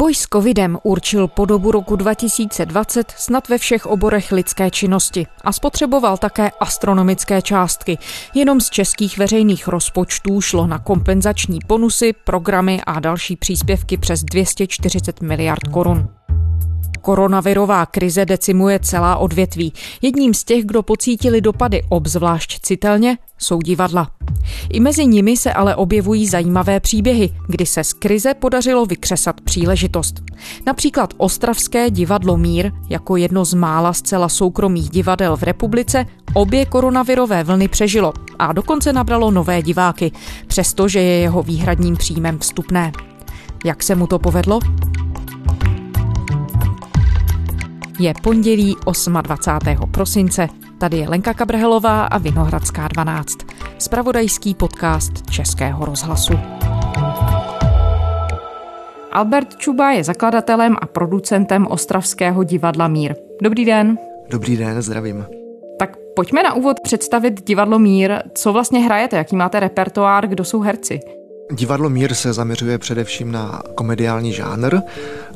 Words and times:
Boj 0.00 0.14
s 0.14 0.26
covidem 0.32 0.78
určil 0.82 1.28
podobu 1.28 1.70
roku 1.70 1.96
2020 1.96 3.14
snad 3.16 3.48
ve 3.48 3.58
všech 3.58 3.86
oborech 3.86 4.32
lidské 4.32 4.70
činnosti 4.70 5.26
a 5.44 5.52
spotřeboval 5.52 6.16
také 6.16 6.50
astronomické 6.60 7.42
částky. 7.42 7.98
Jenom 8.34 8.60
z 8.60 8.70
českých 8.70 9.18
veřejných 9.18 9.68
rozpočtů 9.68 10.40
šlo 10.40 10.66
na 10.66 10.78
kompenzační 10.78 11.58
bonusy, 11.66 12.12
programy 12.24 12.80
a 12.86 13.00
další 13.00 13.36
příspěvky 13.36 13.96
přes 13.96 14.24
240 14.24 15.20
miliard 15.20 15.68
korun. 15.72 16.08
Koronavirová 17.00 17.86
krize 17.86 18.24
decimuje 18.24 18.78
celá 18.78 19.16
odvětví. 19.16 19.72
Jedním 20.02 20.34
z 20.34 20.44
těch, 20.44 20.64
kdo 20.64 20.82
pocítili 20.82 21.40
dopady 21.40 21.82
obzvlášť 21.88 22.60
citelně, 22.62 23.18
jsou 23.38 23.58
divadla. 23.58 24.10
I 24.72 24.80
mezi 24.80 25.06
nimi 25.06 25.36
se 25.36 25.52
ale 25.52 25.76
objevují 25.76 26.28
zajímavé 26.28 26.80
příběhy, 26.80 27.30
kdy 27.48 27.66
se 27.66 27.84
z 27.84 27.92
krize 27.92 28.34
podařilo 28.34 28.86
vykřesat 28.86 29.40
příležitost. 29.40 30.22
Například 30.66 31.14
Ostravské 31.16 31.90
divadlo 31.90 32.36
Mír, 32.36 32.72
jako 32.88 33.16
jedno 33.16 33.44
z 33.44 33.54
mála 33.54 33.92
zcela 33.92 34.28
soukromých 34.28 34.90
divadel 34.90 35.36
v 35.36 35.42
republice, 35.42 36.06
obě 36.34 36.66
koronavirové 36.66 37.44
vlny 37.44 37.68
přežilo 37.68 38.12
a 38.38 38.52
dokonce 38.52 38.92
nabralo 38.92 39.30
nové 39.30 39.62
diváky, 39.62 40.12
přestože 40.46 41.00
je 41.00 41.18
jeho 41.18 41.42
výhradním 41.42 41.96
příjmem 41.96 42.38
vstupné. 42.38 42.92
Jak 43.64 43.82
se 43.82 43.94
mu 43.94 44.06
to 44.06 44.18
povedlo? 44.18 44.60
Je 48.00 48.14
pondělí 48.22 48.76
28. 49.22 49.90
prosince. 49.90 50.48
Tady 50.78 50.96
je 50.96 51.08
Lenka 51.08 51.34
Kabrhelová 51.34 52.04
a 52.04 52.18
Vinohradská 52.18 52.88
12. 52.88 53.38
Spravodajský 53.78 54.54
podcast 54.54 55.30
Českého 55.30 55.84
rozhlasu. 55.84 56.32
Albert 59.12 59.56
Čuba 59.56 59.90
je 59.90 60.04
zakladatelem 60.04 60.76
a 60.80 60.86
producentem 60.86 61.66
Ostravského 61.66 62.44
divadla 62.44 62.88
Mír. 62.88 63.14
Dobrý 63.42 63.64
den. 63.64 63.98
Dobrý 64.30 64.56
den, 64.56 64.82
zdravím. 64.82 65.26
Tak 65.78 65.96
pojďme 66.16 66.42
na 66.42 66.54
úvod 66.54 66.76
představit 66.82 67.46
divadlo 67.46 67.78
Mír. 67.78 68.18
Co 68.34 68.52
vlastně 68.52 68.80
hrajete, 68.80 69.16
jaký 69.16 69.36
máte 69.36 69.60
repertoár, 69.60 70.28
kdo 70.28 70.44
jsou 70.44 70.60
herci? 70.60 71.00
Divadlo 71.52 71.90
Mír 71.90 72.14
se 72.14 72.32
zaměřuje 72.32 72.78
především 72.78 73.32
na 73.32 73.62
komediální 73.74 74.32
žánr 74.32 74.80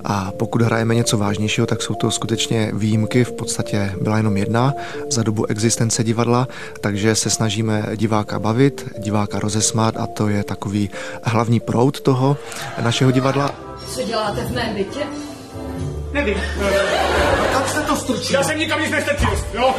a 0.04 0.32
pokud 0.36 0.62
hrajeme 0.62 0.94
něco 0.94 1.18
vážnějšího, 1.18 1.66
tak 1.66 1.82
jsou 1.82 1.94
to 1.94 2.10
skutečně 2.10 2.70
výjimky, 2.72 3.24
v 3.24 3.32
podstatě 3.32 3.92
byla 4.00 4.16
jenom 4.16 4.36
jedna 4.36 4.74
za 5.10 5.22
dobu 5.22 5.46
existence 5.46 6.04
divadla, 6.04 6.48
takže 6.80 7.14
se 7.14 7.30
snažíme 7.30 7.86
diváka 7.96 8.38
bavit, 8.38 8.88
diváka 8.98 9.38
rozesmát 9.38 9.96
a 9.96 10.06
to 10.06 10.28
je 10.28 10.44
takový 10.44 10.90
hlavní 11.22 11.60
proud 11.60 12.00
toho 12.00 12.36
našeho 12.82 13.10
divadla. 13.10 13.54
Co 13.88 14.02
děláte 14.02 14.40
v 14.44 14.50
mém 14.50 14.74
bytě? 14.74 15.00
Nevím. 16.12 16.36
Kam 17.52 17.62
jste 17.68 17.80
to 17.80 17.96
strčil? 17.96 18.36
Já 18.36 18.42
jsem 18.42 18.58
nikam 18.58 18.80
nic 18.80 18.90
nestrčil, 18.90 19.30
jo? 19.54 19.74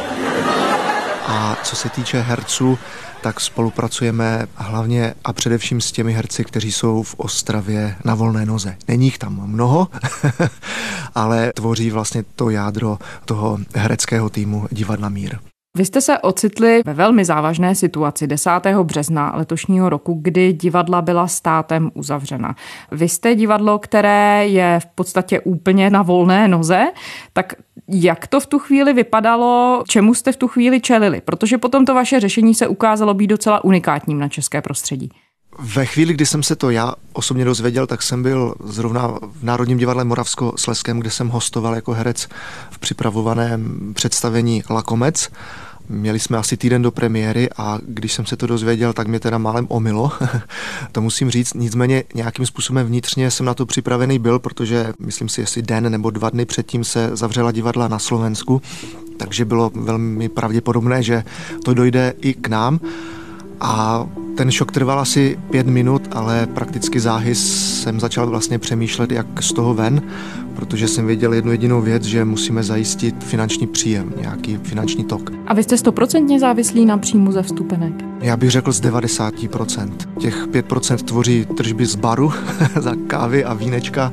A 1.26 1.56
co 1.62 1.76
se 1.76 1.88
týče 1.88 2.20
herců, 2.20 2.78
tak 3.22 3.40
spolupracujeme 3.40 4.46
hlavně 4.54 5.14
a 5.24 5.32
především 5.32 5.80
s 5.80 5.92
těmi 5.92 6.12
herci, 6.12 6.44
kteří 6.44 6.72
jsou 6.72 7.02
v 7.02 7.14
Ostravě 7.14 7.96
na 8.04 8.14
volné 8.14 8.46
noze. 8.46 8.76
Není 8.88 9.06
jich 9.06 9.18
tam 9.18 9.42
mnoho, 9.46 9.88
ale 11.14 11.52
tvoří 11.52 11.90
vlastně 11.90 12.24
to 12.34 12.50
jádro 12.50 12.98
toho 13.24 13.58
hereckého 13.74 14.30
týmu 14.30 14.66
Divadla 14.70 15.08
Mír. 15.08 15.38
Vy 15.76 15.84
jste 15.84 16.00
se 16.00 16.18
ocitli 16.18 16.82
ve 16.86 16.94
velmi 16.94 17.24
závažné 17.24 17.74
situaci 17.74 18.26
10. 18.26 18.50
března 18.82 19.32
letošního 19.36 19.88
roku, 19.88 20.18
kdy 20.22 20.52
divadla 20.52 21.02
byla 21.02 21.26
státem 21.26 21.90
uzavřena. 21.94 22.56
Vy 22.92 23.08
jste 23.08 23.34
divadlo, 23.34 23.78
které 23.78 24.48
je 24.48 24.80
v 24.80 24.86
podstatě 24.86 25.40
úplně 25.40 25.90
na 25.90 26.02
volné 26.02 26.48
noze, 26.48 26.86
tak 27.32 27.52
jak 27.88 28.26
to 28.26 28.40
v 28.40 28.46
tu 28.46 28.58
chvíli 28.58 28.92
vypadalo, 28.92 29.82
čemu 29.88 30.14
jste 30.14 30.32
v 30.32 30.36
tu 30.36 30.48
chvíli 30.48 30.80
čelili? 30.80 31.20
Protože 31.20 31.58
potom 31.58 31.84
to 31.84 31.94
vaše 31.94 32.20
řešení 32.20 32.54
se 32.54 32.68
ukázalo 32.68 33.14
být 33.14 33.26
docela 33.26 33.64
unikátním 33.64 34.18
na 34.18 34.28
české 34.28 34.62
prostředí. 34.62 35.10
Ve 35.58 35.86
chvíli, 35.86 36.14
kdy 36.14 36.26
jsem 36.26 36.42
se 36.42 36.56
to 36.56 36.70
já 36.70 36.94
osobně 37.12 37.44
dozvěděl, 37.44 37.86
tak 37.86 38.02
jsem 38.02 38.22
byl 38.22 38.54
zrovna 38.64 39.08
v 39.22 39.42
Národním 39.42 39.78
divadle 39.78 40.04
Moravsko-Sleském, 40.04 40.98
kde 40.98 41.10
jsem 41.10 41.28
hostoval 41.28 41.74
jako 41.74 41.92
herec 41.92 42.28
v 42.70 42.78
připravovaném 42.78 43.92
představení 43.94 44.62
Lakomec 44.70 45.30
Měli 45.88 46.20
jsme 46.20 46.38
asi 46.38 46.56
týden 46.56 46.82
do 46.82 46.90
premiéry 46.90 47.48
a 47.56 47.78
když 47.86 48.12
jsem 48.12 48.26
se 48.26 48.36
to 48.36 48.46
dozvěděl, 48.46 48.92
tak 48.92 49.08
mě 49.08 49.20
teda 49.20 49.38
málem 49.38 49.66
omilo. 49.68 50.12
to 50.92 51.00
musím 51.00 51.30
říct. 51.30 51.54
Nicméně 51.54 52.04
nějakým 52.14 52.46
způsobem 52.46 52.86
vnitřně 52.86 53.30
jsem 53.30 53.46
na 53.46 53.54
to 53.54 53.66
připravený 53.66 54.18
byl, 54.18 54.38
protože 54.38 54.92
myslím 54.98 55.28
si, 55.28 55.40
jestli 55.40 55.62
den 55.62 55.92
nebo 55.92 56.10
dva 56.10 56.30
dny 56.30 56.46
předtím 56.46 56.84
se 56.84 57.10
zavřela 57.12 57.52
divadla 57.52 57.88
na 57.88 57.98
Slovensku, 57.98 58.62
takže 59.16 59.44
bylo 59.44 59.70
velmi 59.74 60.28
pravděpodobné, 60.28 61.02
že 61.02 61.24
to 61.64 61.74
dojde 61.74 62.14
i 62.20 62.34
k 62.34 62.48
nám. 62.48 62.80
A 63.60 64.06
ten 64.36 64.50
šok 64.50 64.72
trval 64.72 65.00
asi 65.00 65.38
pět 65.50 65.66
minut, 65.66 66.02
ale 66.12 66.46
prakticky 66.46 67.00
záhy 67.00 67.34
jsem 67.34 68.00
začal 68.00 68.26
vlastně 68.26 68.58
přemýšlet, 68.58 69.12
jak 69.12 69.42
z 69.42 69.52
toho 69.52 69.74
ven, 69.74 70.02
protože 70.56 70.88
jsem 70.88 71.06
věděl 71.06 71.32
jednu 71.32 71.52
jedinou 71.52 71.80
věc, 71.80 72.02
že 72.02 72.24
musíme 72.24 72.62
zajistit 72.62 73.24
finanční 73.24 73.66
příjem, 73.66 74.12
nějaký 74.20 74.58
finanční 74.62 75.04
tok. 75.04 75.30
A 75.46 75.54
vy 75.54 75.62
jste 75.62 75.76
stoprocentně 75.76 76.40
závislí 76.40 76.86
na 76.86 76.98
příjmu 76.98 77.32
ze 77.32 77.42
vstupenek? 77.42 77.92
Já 78.20 78.36
bych 78.36 78.50
řekl 78.50 78.72
z 78.72 78.80
90%. 78.80 79.90
Těch 80.18 80.46
5% 80.46 80.96
tvoří 80.96 81.46
tržby 81.56 81.86
z 81.86 81.94
baru 81.94 82.32
za 82.80 82.94
kávy 83.06 83.44
a 83.44 83.54
vínečka 83.54 84.12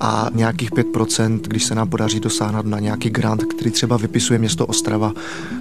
a 0.00 0.30
nějakých 0.34 0.70
5%, 0.72 1.40
když 1.42 1.64
se 1.64 1.74
nám 1.74 1.88
podaří 1.88 2.20
dosáhnout 2.20 2.66
na 2.66 2.80
nějaký 2.80 3.10
grant, 3.10 3.44
který 3.44 3.70
třeba 3.70 3.96
vypisuje 3.96 4.38
město 4.38 4.66
Ostrava 4.66 5.12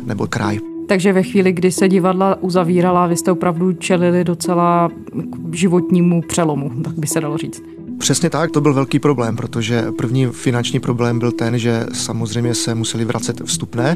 nebo 0.05 0.27
kraj. 0.27 0.59
Takže 0.87 1.13
ve 1.13 1.23
chvíli, 1.23 1.51
kdy 1.51 1.71
se 1.71 1.87
divadla 1.87 2.37
uzavírala, 2.41 3.07
vy 3.07 3.17
jste 3.17 3.31
opravdu 3.31 3.73
čelili 3.73 4.23
docela 4.23 4.89
životnímu 5.51 6.21
přelomu, 6.21 6.71
tak 6.83 6.93
by 6.93 7.07
se 7.07 7.21
dalo 7.21 7.37
říct. 7.37 7.61
Přesně 7.97 8.29
tak, 8.29 8.51
to 8.51 8.61
byl 8.61 8.73
velký 8.73 8.99
problém, 8.99 9.35
protože 9.35 9.85
první 9.97 10.25
finanční 10.25 10.79
problém 10.79 11.19
byl 11.19 11.31
ten, 11.31 11.59
že 11.59 11.85
samozřejmě 11.93 12.55
se 12.55 12.75
museli 12.75 13.05
vracet 13.05 13.41
vstupné, 13.45 13.95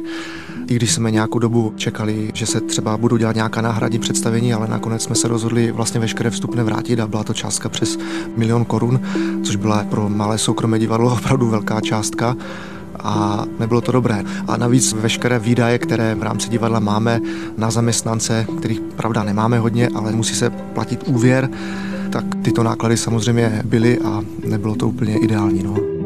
i 0.68 0.76
když 0.76 0.92
jsme 0.92 1.12
nějakou 1.12 1.40
dobu 1.40 1.74
čekali, 1.76 2.32
že 2.34 2.46
se 2.46 2.62
třeba 2.62 2.98
budou 2.98 3.18
dělat 3.18 3.36
nějaká 3.36 3.62
náhradní 3.62 4.00
představení, 4.00 4.54
ale 4.54 4.68
nakonec 4.68 5.04
jsme 5.04 5.16
se 5.16 5.28
rozhodli 5.28 5.72
vlastně 5.72 6.00
veškeré 6.00 6.30
vstupné 6.30 6.64
vrátit 6.64 7.00
a 7.00 7.08
byla 7.08 7.24
to 7.24 7.34
částka 7.34 7.70
přes 7.70 8.00
milion 8.38 8.66
korun, 8.66 9.02
což 9.44 9.56
byla 9.56 9.84
pro 9.84 10.10
malé 10.10 10.38
soukromé 10.38 10.80
divadlo 10.80 11.14
opravdu 11.14 11.50
velká 11.50 11.82
částka 11.82 12.36
a 13.04 13.46
nebylo 13.60 13.82
to 13.82 13.92
dobré. 13.92 14.24
A 14.48 14.58
navíc 14.58 14.94
veškeré 14.94 15.40
výdaje, 15.40 15.80
které 15.80 16.16
v 16.16 16.24
rámci 16.24 16.50
divadla 16.50 16.80
máme 16.80 17.22
na 17.58 17.72
zaměstnance, 17.72 18.46
kterých 18.58 18.80
pravda 18.80 19.24
nemáme 19.24 19.60
hodně, 19.60 19.90
ale 19.96 20.12
musí 20.12 20.36
se 20.36 20.50
platit 20.50 21.04
úvěr, 21.06 21.50
tak 22.10 22.26
tyto 22.42 22.64
náklady 22.64 22.98
samozřejmě 22.98 23.62
byly 23.66 24.00
a 24.00 24.22
nebylo 24.48 24.76
to 24.76 24.88
úplně 24.88 25.18
ideální. 25.18 25.64
No. 25.64 26.01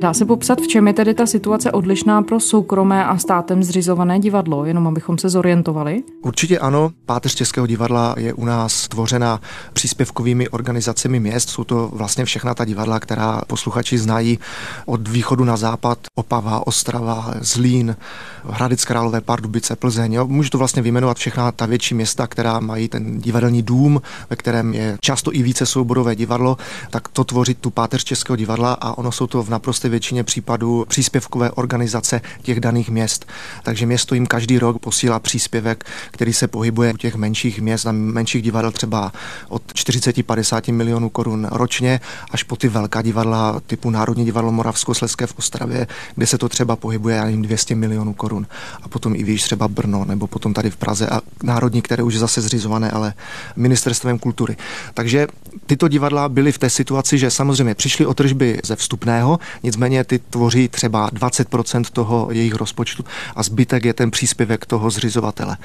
Dá 0.00 0.14
se 0.14 0.24
popsat, 0.24 0.60
v 0.60 0.66
čem 0.66 0.86
je 0.86 0.92
tedy 0.92 1.14
ta 1.14 1.26
situace 1.26 1.72
odlišná 1.72 2.22
pro 2.22 2.40
soukromé 2.40 3.04
a 3.04 3.18
státem 3.18 3.62
zřizované 3.62 4.18
divadlo, 4.18 4.64
jenom 4.64 4.86
abychom 4.86 5.18
se 5.18 5.28
zorientovali? 5.28 6.02
Určitě 6.22 6.58
ano. 6.58 6.90
Páteř 7.06 7.34
Českého 7.34 7.66
divadla 7.66 8.14
je 8.18 8.32
u 8.32 8.44
nás 8.44 8.88
tvořena 8.88 9.40
příspěvkovými 9.72 10.48
organizacemi 10.48 11.20
měst. 11.20 11.50
Jsou 11.50 11.64
to 11.64 11.90
vlastně 11.92 12.24
všechna 12.24 12.54
ta 12.54 12.64
divadla, 12.64 13.00
která 13.00 13.40
posluchači 13.46 13.98
znají 13.98 14.38
od 14.86 15.08
východu 15.08 15.44
na 15.44 15.56
západ. 15.56 15.98
Opava, 16.14 16.66
Ostrava, 16.66 17.34
Zlín, 17.40 17.96
Hradec 18.44 18.84
Králové, 18.84 19.20
Pardubice, 19.20 19.76
Plzeň. 19.76 20.12
Jo. 20.12 20.26
Můžu 20.26 20.50
to 20.50 20.58
vlastně 20.58 20.82
vyjmenovat 20.82 21.16
všechna 21.16 21.52
ta 21.52 21.66
větší 21.66 21.94
města, 21.94 22.26
která 22.26 22.60
mají 22.60 22.88
ten 22.88 23.18
divadelní 23.18 23.62
dům, 23.62 24.02
ve 24.30 24.36
kterém 24.36 24.74
je 24.74 24.98
často 25.00 25.34
i 25.34 25.42
více 25.42 25.66
souborové 25.66 26.16
divadlo, 26.16 26.56
tak 26.90 27.08
to 27.08 27.24
tvoří 27.24 27.54
tu 27.54 27.70
páteř 27.70 28.04
Českého 28.04 28.36
divadla 28.36 28.72
a 28.72 28.98
ono 28.98 29.12
jsou 29.12 29.26
to 29.26 29.42
v 29.42 29.48
naprosté 29.48 29.89
většině 29.90 30.24
případů 30.24 30.84
příspěvkové 30.88 31.50
organizace 31.50 32.20
těch 32.42 32.60
daných 32.60 32.90
měst. 32.90 33.26
Takže 33.62 33.86
město 33.86 34.14
jim 34.14 34.26
každý 34.26 34.58
rok 34.58 34.78
posílá 34.78 35.18
příspěvek, 35.18 35.84
který 36.10 36.32
se 36.32 36.48
pohybuje 36.48 36.92
u 36.92 36.96
těch 36.96 37.14
menších 37.14 37.60
měst 37.60 37.86
a 37.86 37.92
menších 37.92 38.42
divadel 38.42 38.72
třeba 38.72 39.12
od 39.48 39.62
40-50 39.72 40.72
milionů 40.72 41.08
korun 41.10 41.48
ročně 41.50 42.00
až 42.30 42.42
po 42.42 42.56
ty 42.56 42.68
velká 42.68 43.02
divadla 43.02 43.60
typu 43.66 43.90
Národní 43.90 44.24
divadlo 44.24 44.52
Moravskoslezské 44.52 45.26
v 45.26 45.38
Ostravě, 45.38 45.86
kde 46.14 46.26
se 46.26 46.38
to 46.38 46.48
třeba 46.48 46.76
pohybuje 46.76 47.16
já 47.16 47.30
200 47.30 47.74
milionů 47.74 48.14
korun. 48.14 48.46
A 48.82 48.88
potom 48.88 49.14
i 49.14 49.24
víš 49.24 49.42
třeba 49.42 49.68
Brno 49.68 50.04
nebo 50.04 50.26
potom 50.26 50.54
tady 50.54 50.70
v 50.70 50.76
Praze 50.76 51.08
a 51.08 51.20
Národní, 51.42 51.82
které 51.82 52.02
už 52.02 52.14
je 52.14 52.20
zase 52.20 52.40
zřizované, 52.40 52.90
ale 52.90 53.14
ministerstvem 53.56 54.18
kultury. 54.18 54.56
Takže 54.94 55.26
tyto 55.66 55.88
divadla 55.88 56.28
byly 56.28 56.52
v 56.52 56.58
té 56.58 56.70
situaci, 56.70 57.18
že 57.18 57.30
samozřejmě 57.30 57.74
přišly 57.74 58.06
o 58.06 58.14
tržby 58.14 58.60
ze 58.64 58.76
vstupného, 58.76 59.38
nicméně 59.62 59.79
nicméně 59.80 60.04
ty 60.04 60.18
tvoří 60.18 60.68
třeba 60.68 61.10
20% 61.10 61.84
toho 61.92 62.28
jejich 62.30 62.54
rozpočtu 62.54 63.04
a 63.36 63.42
zbytek 63.42 63.84
je 63.84 63.94
ten 63.94 64.10
příspěvek 64.10 64.66
toho 64.66 64.90
zřizovatele. 64.90 65.56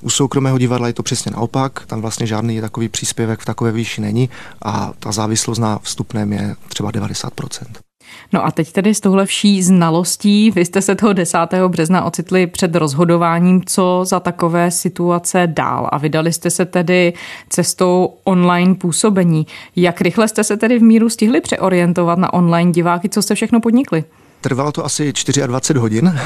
U 0.00 0.10
soukromého 0.10 0.58
divadla 0.58 0.86
je 0.86 0.92
to 0.92 1.02
přesně 1.02 1.30
naopak, 1.30 1.86
tam 1.86 2.00
vlastně 2.00 2.26
žádný 2.26 2.60
takový 2.60 2.88
příspěvek 2.88 3.40
v 3.40 3.44
takové 3.44 3.72
výši 3.72 4.00
není 4.00 4.30
a 4.62 4.92
ta 4.98 5.12
závislost 5.12 5.58
na 5.58 5.78
vstupném 5.78 6.32
je 6.32 6.56
třeba 6.68 6.92
90%. 6.92 7.89
No 8.32 8.46
a 8.46 8.50
teď 8.50 8.72
tedy 8.72 8.94
s 8.94 9.00
touhle 9.00 9.26
vší 9.26 9.62
znalostí, 9.62 10.50
vy 10.50 10.64
jste 10.64 10.82
se 10.82 10.94
toho 10.94 11.12
10. 11.12 11.38
března 11.68 12.04
ocitli 12.04 12.46
před 12.46 12.74
rozhodováním, 12.74 13.62
co 13.64 14.00
za 14.04 14.20
takové 14.20 14.70
situace 14.70 15.46
dál 15.46 15.88
a 15.92 15.98
vydali 15.98 16.32
jste 16.32 16.50
se 16.50 16.64
tedy 16.64 17.12
cestou 17.48 18.14
online 18.24 18.74
působení. 18.74 19.46
Jak 19.76 20.00
rychle 20.00 20.28
jste 20.28 20.44
se 20.44 20.56
tedy 20.56 20.78
v 20.78 20.82
míru 20.82 21.08
stihli 21.08 21.40
přeorientovat 21.40 22.18
na 22.18 22.32
online 22.32 22.72
diváky, 22.72 23.08
co 23.08 23.22
jste 23.22 23.34
všechno 23.34 23.60
podnikli? 23.60 24.04
Trvalo 24.40 24.72
to 24.72 24.84
asi 24.84 25.12
24 25.46 25.78
hodin. 25.78 26.18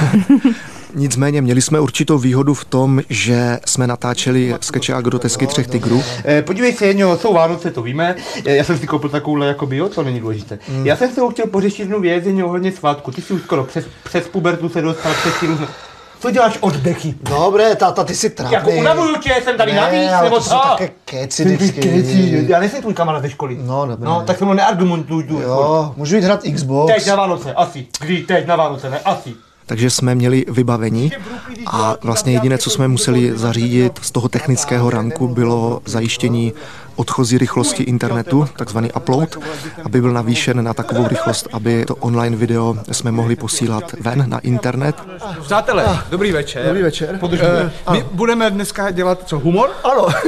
Nicméně 0.95 1.43
měli 1.43 1.63
jsme 1.63 1.81
určitou 1.81 2.19
výhodu 2.19 2.55
v 2.55 2.65
tom, 2.65 3.01
že 3.09 3.59
jsme 3.67 3.87
natáčeli 3.87 4.55
skeče 4.61 4.95
a 4.95 5.01
grotesky 5.01 5.47
třech 5.47 5.67
tigrů. 5.67 6.03
Eh, 6.25 6.43
podívej 6.43 6.73
se, 6.73 6.87
jedno, 6.87 7.19
jsou 7.19 7.35
Vánoce, 7.35 7.71
to 7.71 7.83
víme. 7.83 8.17
Eh, 8.45 8.57
já 8.57 8.65
jsem 8.65 8.79
si 8.79 8.87
koupil 8.87 9.11
takovouhle 9.11 9.47
jako 9.47 9.67
bio, 9.67 9.89
to 9.89 10.03
není 10.03 10.21
důležité. 10.21 10.59
Mm. 10.69 10.87
Já 10.87 10.97
jsem 10.97 11.11
se 11.11 11.21
chtěl 11.31 11.47
pořešit 11.47 11.83
jednu 11.83 12.01
věc, 12.01 12.25
ohledně 12.45 12.73
svátku. 12.73 13.11
Ty 13.11 13.23
jsi 13.23 13.33
už 13.33 13.43
skoro 13.43 13.65
přes, 13.65 13.85
přes 14.05 14.29
pubertu 14.29 14.69
se 14.69 14.83
dostal 14.83 15.15
přes 15.15 15.43
různé 15.43 15.67
co 16.25 16.31
děláš 16.31 16.59
oddechy? 16.61 17.15
Dobré, 17.23 17.77
táta, 17.77 18.05
ty 18.05 18.15
si 18.15 18.31
trapný. 18.31 18.55
Jako 18.55 18.71
unavuju 18.71 19.17
tě, 19.17 19.35
jsem 19.45 19.57
tady 19.57 19.73
ne, 19.73 19.81
navíc, 19.81 20.11
nebo 20.23 20.41
co? 20.41 20.61
také 20.71 20.91
keci 21.05 21.45
vždycky. 21.45 21.81
Keci, 21.81 22.45
já 22.49 22.61
nejsem 22.61 22.81
tvůj 22.81 22.95
kamarád 22.95 23.23
ze 23.23 23.31
školy. 23.31 23.59
No, 23.61 23.87
dobré. 23.87 24.09
No, 24.09 24.23
tak 24.27 24.39
se 24.39 24.45
mu 24.45 24.55
neargumentuj. 24.55 25.27
Jo, 25.29 25.93
můžu 25.97 26.17
jít 26.17 26.25
hrát 26.25 26.41
Xbox. 26.55 26.95
Teď 26.95 27.07
na 27.07 27.17
Vánoce, 27.17 27.55
asi. 27.55 27.87
Kdy, 28.01 28.23
teď 28.23 28.47
na 28.47 28.57
Vánoce, 28.57 28.91
ne, 28.91 29.01
asi 29.05 29.35
takže 29.67 29.91
jsme 29.91 30.15
měli 30.15 30.45
vybavení 30.49 31.13
a 31.67 31.97
vlastně 32.03 32.33
jediné, 32.33 32.59
co 32.59 32.71
jsme 32.71 32.89
museli 32.89 33.39
zařídit 33.39 33.99
z 34.03 34.11
toho 34.11 34.29
technického 34.29 34.91
ranku, 34.91 35.29
bylo 35.29 35.81
zajištění 35.85 36.53
odchozí 36.97 37.39
rychlosti 37.39 37.83
internetu, 37.83 38.49
takzvaný 38.57 38.93
upload, 38.93 39.39
aby 39.85 40.01
byl 40.01 40.13
navýšen 40.13 40.65
na 40.65 40.75
takovou 40.75 41.09
rychlost, 41.09 41.49
aby 41.53 41.85
to 41.85 41.97
online 41.97 42.37
video 42.37 42.77
jsme 42.93 43.11
mohli 43.11 43.37
posílat 43.37 43.93
ven 44.01 44.25
na 44.29 44.39
internet. 44.39 44.97
Přátelé, 45.41 45.99
dobrý 46.11 46.33
večer. 46.33 46.67
Dobrý 46.67 46.83
večer. 46.83 47.19
Podržme. 47.19 47.73
Uh, 47.89 47.95
my 47.95 48.05
budeme 48.13 48.51
dneska 48.51 48.91
dělat 48.91 49.23
co, 49.27 49.39
humor? 49.39 49.71
Ano. 49.85 50.07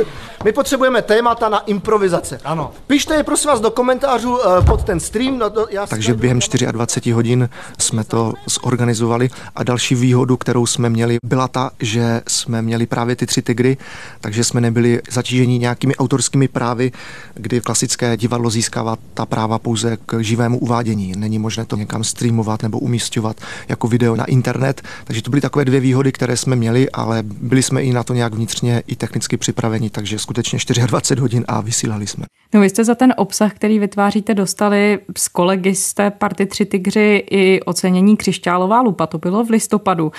My 0.45 0.53
potřebujeme 0.53 1.03
témata 1.03 1.49
na 1.49 1.59
improvizace. 1.59 2.39
Ano. 2.45 2.73
Pište 2.87 3.15
je 3.15 3.23
prosím 3.23 3.51
vás 3.51 3.61
do 3.61 3.71
komentářů 3.71 4.37
uh, 4.37 4.65
pod 4.67 4.85
ten 4.85 5.01
stream. 5.01 5.39
No, 5.39 5.51
to, 5.51 5.67
já 5.71 5.87
Takže 5.87 6.15
během 6.15 6.39
24 6.73 7.13
hodin 7.13 7.49
jsme 7.79 8.05
to 8.05 8.33
zorganizovali 8.47 9.31
a 9.57 9.63
další 9.63 9.95
výhodu, 9.95 10.37
kterou 10.37 10.67
jsme 10.67 10.91
měli, 10.91 11.19
byla 11.25 11.49
ta, 11.49 11.71
že 11.81 12.23
jsme 12.29 12.63
měli 12.63 12.87
právě 12.87 13.17
ty 13.17 13.27
tři 13.27 13.43
tygry, 13.43 13.77
takže 14.21 14.45
jsme 14.45 14.61
nebyli 14.61 15.01
zatíženi 15.11 15.59
nějakými 15.59 15.97
autorskými 15.97 16.49
právy, 16.57 16.93
kdy 17.35 17.61
klasické 17.61 18.17
divadlo 18.17 18.51
získává 18.51 18.97
ta 19.15 19.27
práva 19.27 19.59
pouze 19.59 19.99
k 20.07 20.21
živému 20.21 20.59
uvádění. 20.59 21.13
Není 21.17 21.39
možné 21.39 21.65
to 21.65 21.77
někam 21.77 22.05
streamovat 22.05 22.63
nebo 22.63 22.79
umístěvat 22.79 23.37
jako 23.69 23.89
video 23.89 24.17
na 24.17 24.25
internet. 24.25 24.83
Takže 25.05 25.23
to 25.23 25.31
byly 25.31 25.41
takové 25.41 25.65
dvě 25.65 25.81
výhody, 25.81 26.13
které 26.13 26.37
jsme 26.37 26.57
měli, 26.57 26.91
ale 26.91 27.23
byli 27.23 27.63
jsme 27.63 27.83
i 27.83 27.93
na 27.93 28.03
to 28.03 28.15
nějak 28.15 28.35
vnitřně 28.35 28.83
i 28.87 28.97
technicky 28.97 29.37
připraveni, 29.37 29.91
takže 29.91 30.19
skutečně 30.19 30.59
24 30.87 31.21
hodin 31.21 31.45
a 31.49 31.61
vysílali 31.61 32.07
jsme. 32.07 32.27
No 32.55 32.61
vy 32.61 32.71
jste 32.71 32.85
za 32.85 32.95
ten 32.95 33.15
obsah, 33.17 33.55
který 33.55 33.79
vytváříte, 33.79 34.35
dostali 34.35 34.99
z 35.19 35.29
kolegy 35.29 35.75
z 35.75 35.95
té 35.95 36.11
party 36.11 36.47
Tři 36.47 36.65
tygři 36.65 37.25
i 37.31 37.61
ocenění 37.61 38.17
Křišťálová 38.17 38.81
lupa, 38.81 39.07
to 39.07 39.19
bylo 39.19 39.45
v 39.45 39.51
listopadu. 39.51 40.13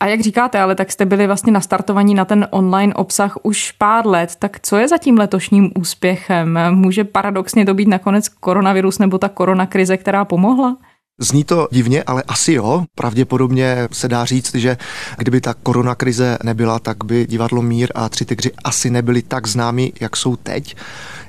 A 0.00 0.06
jak 0.06 0.20
říkáte, 0.20 0.60
ale 0.60 0.74
tak 0.74 0.92
jste 0.92 1.06
byli 1.06 1.26
vlastně 1.26 1.52
nastartovaní 1.52 2.14
na 2.14 2.24
ten 2.24 2.48
online 2.50 2.94
obsah 2.94 3.36
už 3.42 3.72
pár 3.72 4.06
let, 4.06 4.36
tak 4.38 4.60
co 4.62 4.76
je 4.76 4.88
za 4.88 4.98
tím 4.98 5.18
letošním 5.18 5.70
úspěchem? 5.78 6.58
Může 6.70 7.04
paradoxně 7.04 7.66
to 7.66 7.74
být 7.74 7.88
nakonec 7.88 8.28
koronavirus 8.28 8.98
nebo 8.98 9.18
ta 9.18 9.28
koronakrize, 9.28 9.96
která 9.96 10.24
pomohla? 10.24 10.76
Zní 11.22 11.44
to 11.44 11.68
divně, 11.70 12.02
ale 12.02 12.22
asi 12.28 12.52
jo. 12.52 12.84
Pravděpodobně 12.94 13.88
se 13.92 14.08
dá 14.08 14.24
říct, 14.24 14.54
že 14.54 14.76
kdyby 15.18 15.40
ta 15.40 15.54
koronakrize 15.54 16.38
nebyla, 16.44 16.78
tak 16.78 17.04
by 17.04 17.26
divadlo 17.26 17.62
Mír 17.62 17.88
a 17.94 18.08
Tři 18.08 18.24
tygři 18.24 18.52
asi 18.64 18.90
nebyli 18.90 19.22
tak 19.22 19.46
známi, 19.46 19.92
jak 20.00 20.16
jsou 20.16 20.36
teď. 20.36 20.76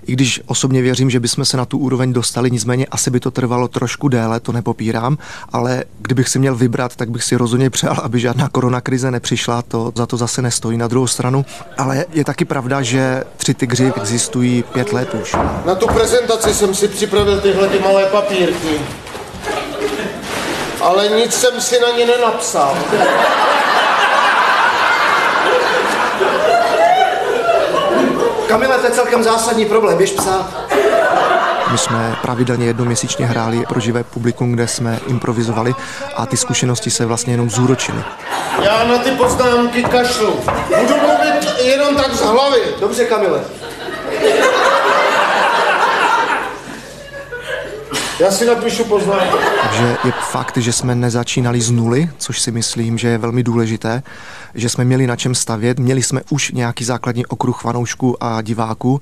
I 0.07 0.13
když 0.13 0.41
osobně 0.45 0.81
věřím, 0.81 1.09
že 1.09 1.19
bychom 1.19 1.45
se 1.45 1.57
na 1.57 1.65
tu 1.65 1.77
úroveň 1.77 2.13
dostali, 2.13 2.51
nicméně 2.51 2.85
asi 2.91 3.09
by 3.09 3.19
to 3.19 3.31
trvalo 3.31 3.67
trošku 3.67 4.07
déle, 4.07 4.39
to 4.39 4.51
nepopírám, 4.51 5.17
ale 5.51 5.83
kdybych 5.99 6.29
si 6.29 6.39
měl 6.39 6.55
vybrat, 6.55 6.95
tak 6.95 7.09
bych 7.09 7.23
si 7.23 7.35
rozhodně 7.35 7.69
přál, 7.69 7.97
aby 8.03 8.19
žádná 8.19 8.49
koronakrize 8.49 9.11
nepřišla, 9.11 9.61
to 9.61 9.91
za 9.95 10.05
to 10.05 10.17
zase 10.17 10.41
nestojí 10.41 10.77
na 10.77 10.87
druhou 10.87 11.07
stranu. 11.07 11.45
Ale 11.77 12.05
je 12.13 12.25
taky 12.25 12.45
pravda, 12.45 12.81
že 12.81 13.23
tři 13.37 13.53
tygři 13.53 13.93
existují 13.95 14.63
pět 14.73 14.93
let 14.93 15.13
už. 15.21 15.35
Na 15.65 15.75
tu 15.75 15.87
prezentaci 15.87 16.53
jsem 16.53 16.75
si 16.75 16.87
připravil 16.87 17.41
tyhle 17.41 17.67
ty 17.67 17.79
malé 17.79 18.05
papírky 18.05 18.79
ale 20.81 21.07
nic 21.07 21.33
jsem 21.33 21.61
si 21.61 21.79
na 21.79 21.89
ně 21.97 22.05
nenapsal. 22.05 22.77
Kamile, 28.51 28.77
to 28.77 28.85
je 28.85 28.91
celkem 28.91 29.23
zásadní 29.23 29.65
problém, 29.65 29.97
běž 29.97 30.11
psát. 30.11 30.49
My 31.71 31.77
jsme 31.77 32.15
pravidelně 32.21 32.65
jednoměsíčně 32.65 33.25
hráli 33.25 33.65
pro 33.67 33.79
živé 33.79 34.03
publikum, 34.03 34.51
kde 34.51 34.67
jsme 34.67 34.99
improvizovali 35.07 35.75
a 36.15 36.25
ty 36.25 36.37
zkušenosti 36.37 36.91
se 36.91 37.05
vlastně 37.05 37.33
jenom 37.33 37.49
zúročily. 37.49 38.03
Já 38.61 38.83
na 38.83 38.97
ty 38.97 39.11
poznámky 39.11 39.83
kašlu. 39.83 40.39
Budu 40.79 40.95
mluvit 40.97 41.59
jenom 41.63 41.95
tak 41.95 42.13
z 42.13 42.21
hlavy. 42.21 42.59
Dobře, 42.79 43.05
Kamile. 43.05 43.41
Já 48.21 48.31
si 48.31 48.45
napíšu 48.45 48.83
poznámku. 48.83 49.37
Takže 49.63 49.97
je 50.05 50.11
fakt, 50.11 50.57
že 50.57 50.73
jsme 50.73 50.95
nezačínali 50.95 51.61
z 51.61 51.71
nuly, 51.71 52.09
což 52.17 52.41
si 52.41 52.51
myslím, 52.51 52.97
že 52.97 53.07
je 53.07 53.17
velmi 53.17 53.43
důležité, 53.43 54.03
že 54.55 54.69
jsme 54.69 54.85
měli 54.85 55.07
na 55.07 55.15
čem 55.15 55.35
stavět, 55.35 55.79
měli 55.79 56.03
jsme 56.03 56.21
už 56.29 56.51
nějaký 56.51 56.83
základní 56.83 57.25
okruh 57.25 57.61
fanoušků 57.61 58.23
a 58.23 58.41
diváků, 58.41 59.01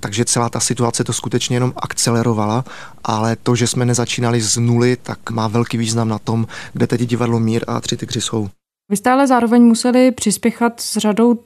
takže 0.00 0.24
celá 0.24 0.48
ta 0.48 0.60
situace 0.60 1.04
to 1.04 1.12
skutečně 1.12 1.56
jenom 1.56 1.72
akcelerovala, 1.76 2.64
ale 3.04 3.36
to, 3.42 3.56
že 3.56 3.66
jsme 3.66 3.84
nezačínali 3.84 4.40
z 4.40 4.56
nuly, 4.56 4.96
tak 5.02 5.30
má 5.30 5.48
velký 5.48 5.78
význam 5.78 6.08
na 6.08 6.18
tom, 6.18 6.46
kde 6.72 6.86
teď 6.86 7.00
divadlo 7.00 7.40
Mír 7.40 7.64
a 7.66 7.80
Tři 7.80 7.96
tygři 7.96 8.20
jsou. 8.20 8.48
Vy 8.90 8.96
jste 8.96 9.10
ale 9.10 9.26
zároveň 9.26 9.62
museli 9.62 10.10
přispěchat 10.10 10.80
s 10.80 10.96
řadou 10.96 11.38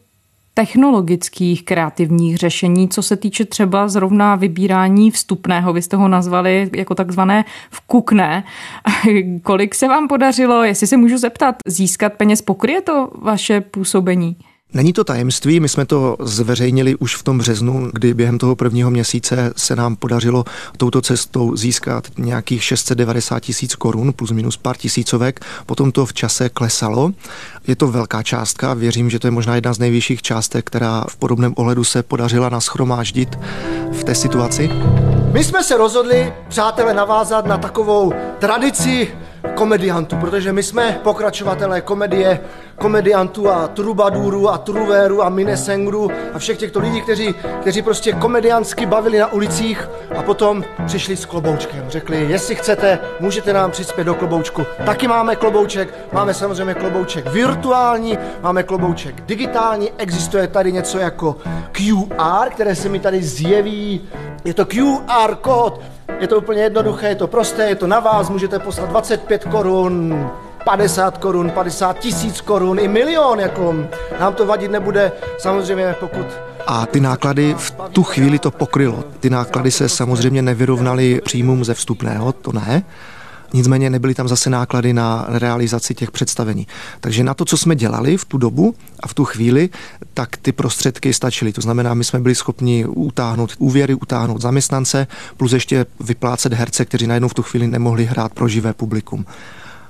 technologických 0.54 1.64
kreativních 1.64 2.36
řešení, 2.36 2.88
co 2.88 3.02
se 3.02 3.16
týče 3.16 3.44
třeba 3.44 3.88
zrovna 3.88 4.36
vybírání 4.36 5.10
vstupného, 5.10 5.72
vy 5.72 5.82
jste 5.82 5.96
ho 5.96 6.08
nazvali 6.08 6.70
jako 6.76 6.94
takzvané 6.94 7.44
vkukné. 7.70 8.44
Kolik 9.42 9.74
se 9.74 9.88
vám 9.88 10.08
podařilo, 10.08 10.64
jestli 10.64 10.86
se 10.86 10.96
můžu 10.96 11.18
zeptat, 11.18 11.56
získat 11.66 12.12
peněz, 12.12 12.42
pokryje 12.42 12.80
to 12.80 13.10
vaše 13.14 13.60
působení? 13.60 14.36
Není 14.74 14.92
to 14.92 15.04
tajemství, 15.04 15.60
my 15.60 15.68
jsme 15.68 15.86
to 15.86 16.16
zveřejnili 16.20 16.96
už 16.96 17.16
v 17.16 17.22
tom 17.22 17.38
březnu, 17.38 17.90
kdy 17.92 18.14
během 18.14 18.38
toho 18.38 18.56
prvního 18.56 18.90
měsíce 18.90 19.52
se 19.56 19.76
nám 19.76 19.96
podařilo 19.96 20.44
touto 20.76 21.02
cestou 21.02 21.56
získat 21.56 22.08
nějakých 22.18 22.64
690 22.64 23.40
tisíc 23.40 23.74
korun 23.74 24.12
plus 24.12 24.30
minus 24.30 24.56
pár 24.56 24.76
tisícovek. 24.76 25.44
Potom 25.66 25.92
to 25.92 26.06
v 26.06 26.12
čase 26.12 26.48
klesalo. 26.48 27.12
Je 27.66 27.76
to 27.76 27.88
velká 27.88 28.22
částka, 28.22 28.74
věřím, 28.74 29.10
že 29.10 29.18
to 29.18 29.26
je 29.26 29.30
možná 29.30 29.54
jedna 29.54 29.74
z 29.74 29.78
nejvyšších 29.78 30.22
částek, 30.22 30.66
která 30.66 31.04
v 31.08 31.16
podobném 31.16 31.52
ohledu 31.56 31.84
se 31.84 32.02
podařila 32.02 32.48
naschromáždit 32.48 33.38
v 33.92 34.04
té 34.04 34.14
situaci. 34.14 34.70
My 35.34 35.44
jsme 35.44 35.64
se 35.64 35.76
rozhodli, 35.76 36.34
přátelé, 36.48 36.94
navázat 36.94 37.46
na 37.46 37.58
takovou 37.58 38.12
tradici 38.38 39.18
komediantů, 39.54 40.16
protože 40.16 40.52
my 40.52 40.62
jsme 40.62 41.00
pokračovatelé 41.02 41.80
komedie, 41.80 42.40
komediantů 42.78 43.50
a 43.50 43.68
trubadůrů 43.68 44.48
a 44.48 44.58
truvéru 44.58 45.22
a 45.22 45.28
minesengru 45.28 46.10
a 46.34 46.38
všech 46.38 46.58
těchto 46.58 46.80
lidí, 46.80 47.00
kteří, 47.00 47.34
kteří 47.60 47.82
prostě 47.82 48.12
komediansky 48.12 48.86
bavili 48.86 49.18
na 49.18 49.32
ulicích 49.32 49.88
a 50.18 50.22
potom 50.22 50.64
přišli 50.86 51.16
s 51.16 51.24
kloboučkem. 51.24 51.84
Řekli, 51.88 52.26
jestli 52.28 52.54
chcete, 52.54 52.98
můžete 53.20 53.52
nám 53.52 53.70
přispět 53.70 54.04
do 54.04 54.14
kloboučku. 54.14 54.66
Taky 54.86 55.08
máme 55.08 55.36
klobouček, 55.36 55.94
máme 56.12 56.34
samozřejmě 56.34 56.74
klobouček 56.74 57.26
virtuální, 57.26 58.18
máme 58.42 58.62
klobouček 58.62 59.20
digitální, 59.20 59.90
existuje 59.98 60.46
tady 60.46 60.72
něco 60.72 60.98
jako 60.98 61.36
QR, 61.72 62.50
které 62.50 62.74
se 62.74 62.88
mi 62.88 63.00
tady 63.00 63.22
zjeví. 63.22 64.08
Je 64.44 64.54
to 64.54 64.64
QR 64.64 65.34
kód, 65.40 65.80
je 66.20 66.28
to 66.28 66.38
úplně 66.38 66.62
jednoduché, 66.62 67.08
je 67.08 67.14
to 67.14 67.26
prosté, 67.26 67.68
je 67.68 67.74
to 67.74 67.86
na 67.86 68.00
vás, 68.00 68.30
můžete 68.30 68.58
poslat 68.58 68.88
25 68.88 69.44
korun, 69.44 70.30
50 70.64 71.18
korun, 71.18 71.50
50 71.50 71.98
tisíc 71.98 72.40
korun, 72.40 72.78
i 72.78 72.88
milion, 72.88 73.40
jako 73.40 73.74
nám 74.20 74.34
to 74.34 74.46
vadit 74.46 74.70
nebude, 74.70 75.12
samozřejmě 75.38 75.94
pokud 76.00 76.26
a 76.66 76.86
ty 76.86 77.00
náklady 77.00 77.54
v 77.58 77.70
tu 77.92 78.02
chvíli 78.02 78.38
to 78.38 78.50
pokrylo. 78.50 79.04
Ty 79.20 79.30
náklady 79.30 79.70
se 79.70 79.88
samozřejmě 79.88 80.42
nevyrovnaly 80.42 81.20
příjmům 81.24 81.64
ze 81.64 81.74
vstupného, 81.74 82.32
to 82.32 82.52
ne, 82.52 82.82
nicméně 83.54 83.90
nebyly 83.90 84.14
tam 84.14 84.28
zase 84.28 84.50
náklady 84.50 84.92
na 84.92 85.26
realizaci 85.28 85.94
těch 85.94 86.10
představení. 86.10 86.66
Takže 87.00 87.24
na 87.24 87.34
to, 87.34 87.44
co 87.44 87.56
jsme 87.56 87.76
dělali 87.76 88.16
v 88.16 88.24
tu 88.24 88.38
dobu 88.38 88.74
a 89.00 89.08
v 89.08 89.14
tu 89.14 89.24
chvíli, 89.24 89.68
tak 90.14 90.36
ty 90.36 90.52
prostředky 90.52 91.14
stačily. 91.14 91.52
To 91.52 91.60
znamená, 91.60 91.94
my 91.94 92.04
jsme 92.04 92.20
byli 92.20 92.34
schopni 92.34 92.86
utáhnout 92.86 93.54
úvěry, 93.58 93.94
utáhnout 93.94 94.42
zaměstnance, 94.42 95.06
plus 95.36 95.52
ještě 95.52 95.86
vyplácet 96.00 96.52
herce, 96.52 96.84
kteří 96.84 97.06
najednou 97.06 97.28
v 97.28 97.34
tu 97.34 97.42
chvíli 97.42 97.66
nemohli 97.66 98.04
hrát 98.04 98.32
pro 98.32 98.48
živé 98.48 98.72
publikum. 98.72 99.26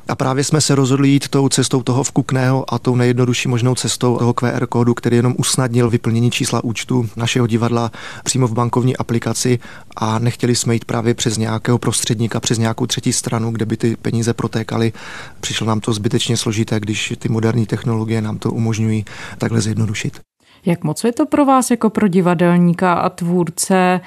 A 0.09 0.15
právě 0.15 0.45
jsme 0.45 0.61
se 0.61 0.75
rozhodli 0.75 1.09
jít 1.09 1.29
tou 1.29 1.49
cestou 1.49 1.83
toho 1.83 2.05
vkukného 2.05 2.75
a 2.75 2.79
tou 2.79 2.97
nejjednodušší 2.97 3.49
možnou 3.49 3.75
cestou 3.75 4.19
toho 4.19 4.35
QR 4.35 4.67
kódu, 4.67 4.95
který 4.95 5.17
jenom 5.17 5.35
usnadnil 5.39 5.91
vyplnění 5.91 6.31
čísla 6.31 6.65
účtu 6.65 7.09
našeho 7.17 7.47
divadla 7.47 7.91
přímo 8.25 8.49
v 8.49 8.53
bankovní 8.53 8.97
aplikaci 8.97 9.59
a 9.97 10.19
nechtěli 10.19 10.57
jsme 10.57 10.75
jít 10.75 10.85
právě 10.85 11.15
přes 11.15 11.39
nějakého 11.39 11.79
prostředníka, 11.79 12.41
přes 12.41 12.59
nějakou 12.59 12.87
třetí 12.87 13.13
stranu, 13.13 13.51
kde 13.51 13.67
by 13.67 13.77
ty 13.77 13.97
peníze 13.97 14.35
protékaly. 14.35 14.93
Přišlo 15.41 15.67
nám 15.67 15.81
to 15.81 15.93
zbytečně 15.93 16.37
složité, 16.37 16.81
když 16.81 17.13
ty 17.19 17.29
moderní 17.29 17.67
technologie 17.67 18.21
nám 18.21 18.39
to 18.39 18.51
umožňují 18.51 19.05
takhle 19.39 19.61
zjednodušit. 19.61 20.21
Jak 20.67 20.85
moc 20.85 21.05
je 21.05 21.13
to 21.13 21.27
pro 21.27 21.45
vás 21.45 21.71
jako 21.71 21.91
pro 21.91 22.09
divadelníka 22.09 22.93
a 22.93 23.09
tvůrce 23.09 24.01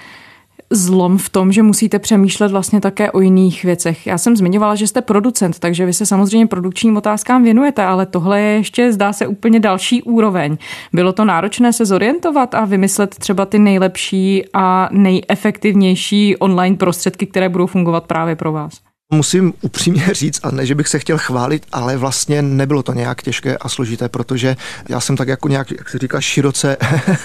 zlom 0.70 1.18
v 1.18 1.30
tom, 1.30 1.52
že 1.52 1.64
musíte 1.64 2.00
přemýšlet 2.00 2.52
vlastně 2.52 2.82
také 2.82 3.12
o 3.12 3.20
jiných 3.20 3.64
věcech. 3.64 4.08
Já 4.08 4.18
jsem 4.18 4.36
zmiňovala, 4.36 4.76
že 4.76 4.88
jste 4.88 5.02
producent, 5.02 5.60
takže 5.60 5.86
vy 5.86 5.94
se 5.94 6.06
samozřejmě 6.06 6.48
produkčním 6.48 6.98
otázkám 6.98 7.44
věnujete, 7.44 7.84
ale 7.84 8.06
tohle 8.06 8.42
je 8.42 8.58
ještě, 8.58 8.92
zdá 8.94 9.14
se, 9.14 9.28
úplně 9.28 9.60
další 9.60 10.04
úroveň. 10.04 10.58
Bylo 10.94 11.14
to 11.14 11.26
náročné 11.26 11.74
se 11.74 11.86
zorientovat 11.86 12.56
a 12.56 12.66
vymyslet 12.66 13.16
třeba 13.16 13.46
ty 13.46 13.60
nejlepší 13.60 14.44
a 14.54 14.90
nejefektivnější 14.92 16.38
online 16.38 16.76
prostředky, 16.76 17.26
které 17.26 17.50
budou 17.50 17.68
fungovat 17.68 18.04
právě 18.04 18.36
pro 18.36 18.52
vás? 18.52 18.87
Musím 19.14 19.54
upřímně 19.62 20.08
říct, 20.12 20.40
a 20.44 20.52
ne, 20.52 20.66
že 20.66 20.76
bych 20.76 20.88
se 20.88 21.00
chtěl 21.00 21.18
chválit, 21.18 21.66
ale 21.72 21.98
vlastně 21.98 22.42
nebylo 22.42 22.84
to 22.84 22.94
nějak 22.94 23.22
těžké 23.22 23.58
a 23.58 23.70
složité, 23.70 24.10
protože 24.10 24.58
já 24.90 25.00
jsem 25.00 25.18
tak 25.18 25.28
jako 25.28 25.48
nějak, 25.48 25.72
jak 25.72 25.90
se 25.90 25.98
říká, 25.98 26.22
široce, 26.22 26.78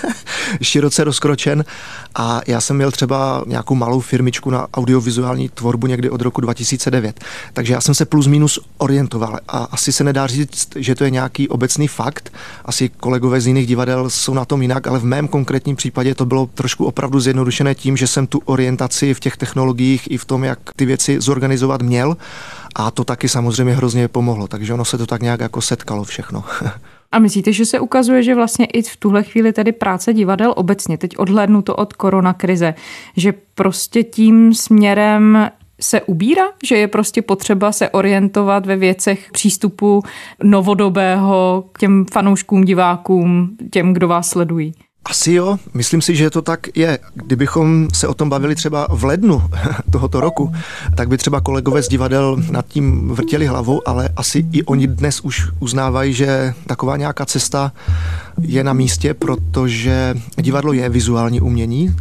široce 0.63 1.05
rozkročen 1.05 1.65
a 2.15 2.41
já 2.47 2.61
jsem 2.61 2.77
měl 2.77 2.91
třeba 2.91 3.45
nějakou 3.47 3.75
malou 3.75 4.01
firmičku 4.01 4.51
na 4.51 4.67
audiovizuální 4.75 5.49
tvorbu 5.49 5.87
někdy 5.87 6.11
od 6.11 6.21
roku 6.21 6.41
2009. 6.41 7.25
Takže 7.53 7.73
já 7.73 7.81
jsem 7.81 7.95
se 7.95 8.05
plus 8.05 8.27
minus 8.27 8.59
orientoval 8.79 9.39
a 9.49 9.59
asi 9.59 9.93
se 9.93 10.05
nedá 10.05 10.27
říct, 10.27 10.69
že 10.77 10.95
to 10.95 11.05
je 11.05 11.11
nějaký 11.11 11.49
obecný 11.49 11.89
fakt. 11.89 12.33
Asi 12.65 12.89
kolegové 12.89 13.41
z 13.41 13.47
jiných 13.47 13.67
divadel 13.67 14.11
jsou 14.11 14.35
na 14.35 14.45
tom 14.45 14.63
jinak, 14.63 14.87
ale 14.87 14.99
v 14.99 15.05
mém 15.05 15.29
konkrétním 15.29 15.77
případě 15.77 16.15
to 16.15 16.27
bylo 16.27 16.47
trošku 16.55 16.85
opravdu 16.85 17.21
zjednodušené 17.21 17.75
tím, 17.75 17.97
že 17.97 18.07
jsem 18.07 18.27
tu 18.27 18.43
orientaci 18.45 19.15
v 19.15 19.21
těch 19.21 19.37
technologiích 19.37 20.11
i 20.11 20.19
v 20.19 20.25
tom, 20.25 20.45
jak 20.45 20.59
ty 20.77 20.87
věci 20.87 21.21
zorganizovat 21.73 21.83
měl 21.83 22.17
a 22.75 22.91
to 22.91 23.05
taky 23.05 23.29
samozřejmě 23.29 23.75
hrozně 23.75 24.09
pomohlo, 24.09 24.49
takže 24.49 24.75
ono 24.75 24.85
se 24.85 24.99
to 24.99 25.07
tak 25.07 25.23
nějak 25.23 25.41
jako 25.41 25.61
setkalo 25.61 26.05
všechno. 26.05 26.45
A 27.13 27.19
myslíte, 27.19 27.53
že 27.53 27.67
se 27.67 27.81
ukazuje, 27.81 28.23
že 28.23 28.35
vlastně 28.35 28.67
i 28.67 28.83
v 28.83 28.97
tuhle 28.97 29.23
chvíli 29.23 29.53
tedy 29.53 29.73
práce 29.73 30.15
divadel 30.15 30.55
obecně, 30.57 30.99
teď 30.99 31.19
odhlédnu 31.19 31.63
to 31.63 31.77
od 31.77 31.93
koronakrize, 31.93 32.75
že 33.17 33.35
prostě 33.55 34.03
tím 34.03 34.55
směrem 34.55 35.51
se 35.81 36.01
ubírá, 36.01 36.57
že 36.65 36.77
je 36.77 36.89
prostě 36.89 37.23
potřeba 37.23 37.73
se 37.73 37.91
orientovat 37.91 38.67
ve 38.67 38.77
věcech 38.77 39.31
přístupu 39.33 40.03
novodobého 40.43 41.65
k 41.73 41.79
těm 41.79 42.07
fanouškům, 42.13 42.65
divákům, 42.65 43.57
těm, 43.71 43.93
kdo 43.93 44.09
vás 44.09 44.29
sledují? 44.29 44.73
Asi 45.05 45.33
jo, 45.33 45.59
myslím 45.75 46.03
si, 46.03 46.17
že 46.17 46.31
to 46.31 46.43
tak 46.43 46.77
je. 46.77 46.99
Kdybychom 47.15 47.89
se 47.95 48.09
o 48.09 48.15
tom 48.15 48.31
bavili 48.31 48.55
třeba 48.55 48.87
v 48.91 49.05
lednu 49.05 49.43
tohoto 49.91 50.21
roku, 50.21 50.53
tak 50.95 51.09
by 51.09 51.19
třeba 51.19 51.41
kolegové 51.41 51.83
z 51.83 51.89
divadel 51.89 52.37
nad 52.51 52.67
tím 52.67 53.09
vrtěli 53.09 53.47
hlavou, 53.47 53.89
ale 53.89 54.09
asi 54.17 54.47
i 54.53 54.63
oni 54.65 54.87
dnes 54.87 55.21
už 55.21 55.49
uznávají, 55.61 56.15
že 56.15 56.55
taková 56.67 56.97
nějaká 56.97 57.27
cesta 57.27 57.73
je 58.41 58.65
na 58.65 58.73
místě, 58.73 59.15
protože 59.15 60.15
divadlo 60.37 60.73
je 60.73 60.89
vizuální 60.89 61.41
umění 61.41 61.97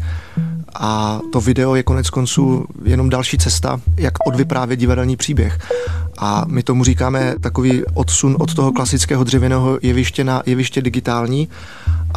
a 0.76 1.20
to 1.32 1.42
video 1.42 1.76
je 1.76 1.84
konec 1.84 2.10
konců 2.10 2.66
jenom 2.84 3.10
další 3.10 3.38
cesta, 3.38 3.82
jak 3.98 4.14
odvyprávět 4.28 4.80
divadelní 4.80 5.18
příběh. 5.18 5.60
A 6.18 6.46
my 6.48 6.64
tomu 6.64 6.84
říkáme 6.84 7.36
takový 7.42 7.84
odsun 7.94 8.36
od 8.40 8.54
toho 8.54 8.72
klasického 8.72 9.24
dřevěného 9.24 9.80
jeviště 9.82 10.24
na 10.24 10.44
jeviště 10.46 10.82
digitální 10.82 11.50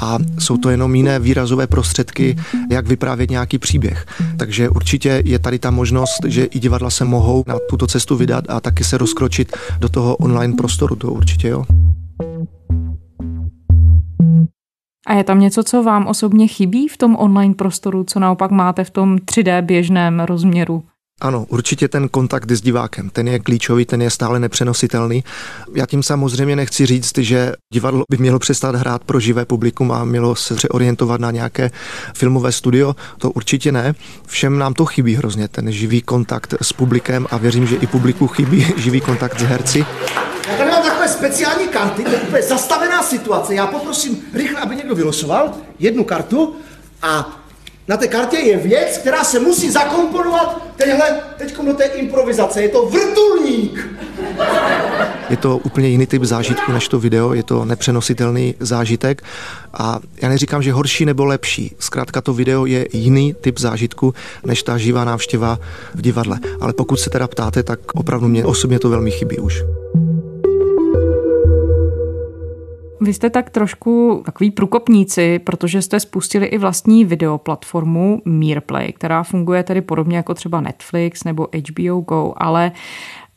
a 0.02 0.18
jsou 0.38 0.56
to 0.56 0.70
jenom 0.70 0.94
jiné 0.94 1.18
výrazové 1.18 1.66
prostředky, 1.66 2.36
jak 2.70 2.86
vyprávět 2.86 3.30
nějaký 3.30 3.58
příběh. 3.58 4.06
Takže 4.36 4.68
určitě 4.68 5.22
je 5.24 5.38
tady 5.38 5.58
ta 5.58 5.70
možnost, 5.70 6.20
že 6.26 6.44
i 6.44 6.58
divadla 6.58 6.90
se 6.90 7.04
mohou 7.04 7.44
na 7.46 7.54
tuto 7.70 7.86
cestu 7.86 8.16
vydat 8.16 8.44
a 8.48 8.60
taky 8.60 8.84
se 8.84 8.98
rozkročit 8.98 9.56
do 9.78 9.88
toho 9.88 10.16
online 10.16 10.54
prostoru, 10.56 10.96
to 10.96 11.12
určitě 11.12 11.48
jo. 11.48 11.64
A 15.06 15.14
je 15.14 15.24
tam 15.24 15.40
něco, 15.40 15.62
co 15.62 15.82
vám 15.82 16.06
osobně 16.06 16.46
chybí 16.46 16.88
v 16.88 16.96
tom 16.96 17.16
online 17.16 17.54
prostoru, 17.54 18.04
co 18.04 18.20
naopak 18.20 18.50
máte 18.50 18.84
v 18.84 18.90
tom 18.90 19.16
3D 19.16 19.62
běžném 19.62 20.20
rozměru? 20.20 20.82
Ano, 21.20 21.46
určitě 21.48 21.88
ten 21.88 22.08
kontakt 22.08 22.50
s 22.50 22.60
divákem, 22.60 23.10
ten 23.10 23.28
je 23.28 23.38
klíčový, 23.38 23.84
ten 23.84 24.02
je 24.02 24.10
stále 24.10 24.40
nepřenositelný. 24.40 25.24
Já 25.74 25.86
tím 25.86 26.02
samozřejmě 26.02 26.56
nechci 26.56 26.86
říct, 26.86 27.18
že 27.18 27.52
divadlo 27.72 28.04
by 28.10 28.16
mělo 28.16 28.38
přestat 28.38 28.74
hrát 28.74 29.04
pro 29.04 29.20
živé 29.20 29.44
publikum 29.44 29.92
a 29.92 30.04
mělo 30.04 30.34
se 30.34 30.54
přeorientovat 30.54 31.20
na 31.20 31.30
nějaké 31.30 31.70
filmové 32.14 32.52
studio, 32.52 32.96
to 33.18 33.30
určitě 33.30 33.72
ne. 33.72 33.94
Všem 34.26 34.58
nám 34.58 34.74
to 34.74 34.84
chybí 34.84 35.14
hrozně, 35.14 35.48
ten 35.48 35.72
živý 35.72 36.02
kontakt 36.02 36.54
s 36.62 36.72
publikem 36.72 37.26
a 37.30 37.36
věřím, 37.36 37.66
že 37.66 37.76
i 37.76 37.86
publiku 37.86 38.26
chybí 38.26 38.66
živý 38.76 39.00
kontakt 39.00 39.40
s 39.40 39.42
herci. 39.42 39.86
Já 40.50 40.56
tady 40.56 40.70
mám 40.70 40.82
takové 40.82 40.93
speciální 41.14 41.68
karty, 41.68 42.04
to 42.30 42.36
je 42.36 42.42
zastavená 42.42 43.02
situace. 43.02 43.54
Já 43.54 43.66
poprosím 43.66 44.22
rychle, 44.34 44.60
aby 44.60 44.76
někdo 44.76 44.94
vylosoval 44.94 45.52
jednu 45.78 46.04
kartu 46.04 46.56
a 47.02 47.40
na 47.88 47.96
té 47.96 48.08
kartě 48.08 48.36
je 48.36 48.56
věc, 48.56 48.98
která 48.98 49.24
se 49.24 49.40
musí 49.40 49.70
zakomponovat 49.70 50.62
tenhle 50.76 51.20
teď 51.38 51.56
do 51.66 51.72
té 51.72 51.84
improvizace. 51.84 52.62
Je 52.62 52.68
to 52.68 52.86
vrtulník. 52.86 53.88
Je 55.30 55.36
to 55.36 55.58
úplně 55.58 55.88
jiný 55.88 56.06
typ 56.06 56.24
zážitku 56.24 56.72
než 56.72 56.88
to 56.88 57.00
video, 57.00 57.34
je 57.34 57.42
to 57.42 57.64
nepřenositelný 57.64 58.54
zážitek 58.60 59.22
a 59.72 60.00
já 60.22 60.28
neříkám, 60.28 60.62
že 60.62 60.72
horší 60.72 61.04
nebo 61.04 61.24
lepší. 61.24 61.76
Zkrátka 61.78 62.20
to 62.20 62.34
video 62.34 62.66
je 62.66 62.86
jiný 62.92 63.34
typ 63.40 63.58
zážitku 63.58 64.14
než 64.46 64.62
ta 64.62 64.78
živá 64.78 65.04
návštěva 65.04 65.58
v 65.94 66.02
divadle. 66.02 66.38
Ale 66.60 66.72
pokud 66.72 66.96
se 66.96 67.10
teda 67.10 67.28
ptáte, 67.28 67.62
tak 67.62 67.80
opravdu 67.94 68.28
mě 68.28 68.44
osobně 68.44 68.78
to 68.78 68.88
velmi 68.88 69.10
chybí 69.10 69.38
už. 69.38 69.62
Vy 73.04 73.14
jste 73.14 73.30
tak 73.30 73.50
trošku 73.50 74.22
takový 74.26 74.50
průkopníci, 74.50 75.38
protože 75.38 75.82
jste 75.82 76.00
spustili 76.00 76.46
i 76.46 76.58
vlastní 76.58 77.04
videoplatformu 77.04 78.22
Meerplay, 78.24 78.92
která 78.92 79.22
funguje 79.22 79.62
tedy 79.62 79.80
podobně 79.80 80.16
jako 80.16 80.34
třeba 80.34 80.60
Netflix 80.60 81.24
nebo 81.24 81.48
HBO 81.52 82.00
Go, 82.00 82.34
ale 82.36 82.72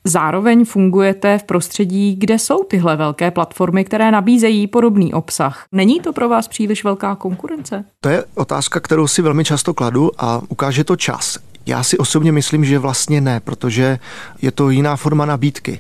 Zároveň 0.04 0.66
fungujete 0.66 1.38
v 1.38 1.44
prostředí, 1.44 2.16
kde 2.16 2.40
jsou 2.40 2.64
tyhle 2.64 2.96
velké 2.96 3.32
platformy, 3.32 3.86
které 3.86 4.12
nabízejí 4.12 4.68
podobný 4.68 5.14
obsah. 5.14 5.66
Není 5.72 6.00
to 6.00 6.14
pro 6.14 6.30
vás 6.30 6.48
příliš 6.48 6.84
velká 6.84 7.16
konkurence? 7.16 7.86
To 8.02 8.10
je 8.10 8.24
otázka, 8.36 8.80
kterou 8.80 9.08
si 9.08 9.22
velmi 9.22 9.44
často 9.44 9.74
kladu 9.74 10.12
a 10.18 10.42
ukáže 10.50 10.84
to 10.84 10.96
čas. 10.96 11.38
Já 11.66 11.84
si 11.84 11.98
osobně 11.98 12.32
myslím, 12.32 12.66
že 12.66 12.80
vlastně 12.80 13.22
ne, 13.22 13.40
protože 13.40 14.00
je 14.42 14.52
to 14.52 14.70
jiná 14.70 14.96
forma 14.96 15.26
nabídky. 15.26 15.80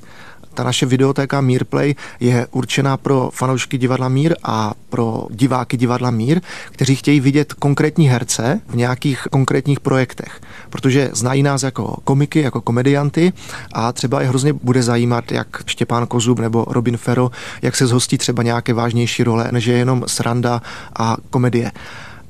Ta 0.57 0.63
naše 0.63 0.85
videotéka 0.85 1.41
Mírplay 1.41 1.95
je 2.19 2.47
určená 2.51 2.97
pro 2.97 3.29
fanoušky 3.33 3.77
divadla 3.77 4.09
Mír 4.09 4.35
a 4.43 4.73
pro 4.89 5.27
diváky 5.29 5.77
divadla 5.77 6.11
Mír, 6.11 6.41
kteří 6.71 6.95
chtějí 6.95 7.19
vidět 7.19 7.53
konkrétní 7.53 8.09
herce 8.09 8.61
v 8.67 8.75
nějakých 8.75 9.27
konkrétních 9.31 9.79
projektech, 9.79 10.41
protože 10.69 11.09
znají 11.13 11.43
nás 11.43 11.63
jako 11.63 11.97
komiky, 12.03 12.41
jako 12.41 12.61
komedianty 12.61 13.33
a 13.73 13.93
třeba 13.93 14.21
je 14.21 14.27
hrozně 14.27 14.53
bude 14.53 14.83
zajímat, 14.83 15.31
jak 15.31 15.47
Štěpán 15.65 16.07
Kozub 16.07 16.39
nebo 16.39 16.65
Robin 16.67 16.97
Ferro, 16.97 17.31
jak 17.61 17.75
se 17.75 17.87
zhostí 17.87 18.17
třeba 18.17 18.43
nějaké 18.43 18.73
vážnější 18.73 19.23
role, 19.23 19.49
než 19.51 19.65
je 19.65 19.77
jenom 19.77 20.03
sranda 20.07 20.61
a 20.99 21.17
komedie. 21.29 21.71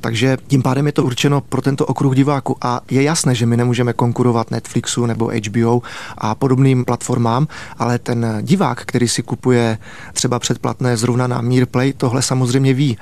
Takže 0.08 0.38
tím 0.48 0.62
pádem 0.62 0.86
je 0.86 0.92
to 0.92 1.04
určeno 1.04 1.42
pro 1.42 1.62
tento 1.62 1.86
okruh 1.86 2.16
diváků 2.16 2.58
a 2.62 2.82
je 2.92 3.04
jasné, 3.04 3.36
že 3.36 3.46
my 3.46 3.58
nemůžeme 3.58 3.94
konkurovat 3.94 4.52
Netflixu 4.52 5.06
nebo 5.06 5.32
HBO 5.48 5.82
a 6.18 6.36
podobným 6.36 6.86
platformám, 6.86 7.48
ale 7.78 8.00
ten 8.00 8.40
divák, 8.42 8.82
který 8.86 9.08
si 9.08 9.24
kupuje 9.24 9.78
třeba 10.14 10.40
předplatné 10.40 10.98
zrovna 10.98 11.28
na 11.28 11.42
Meerplay, 11.42 11.94
tohle 11.94 12.22
samozřejmě 12.22 12.74
ví. 12.74 12.98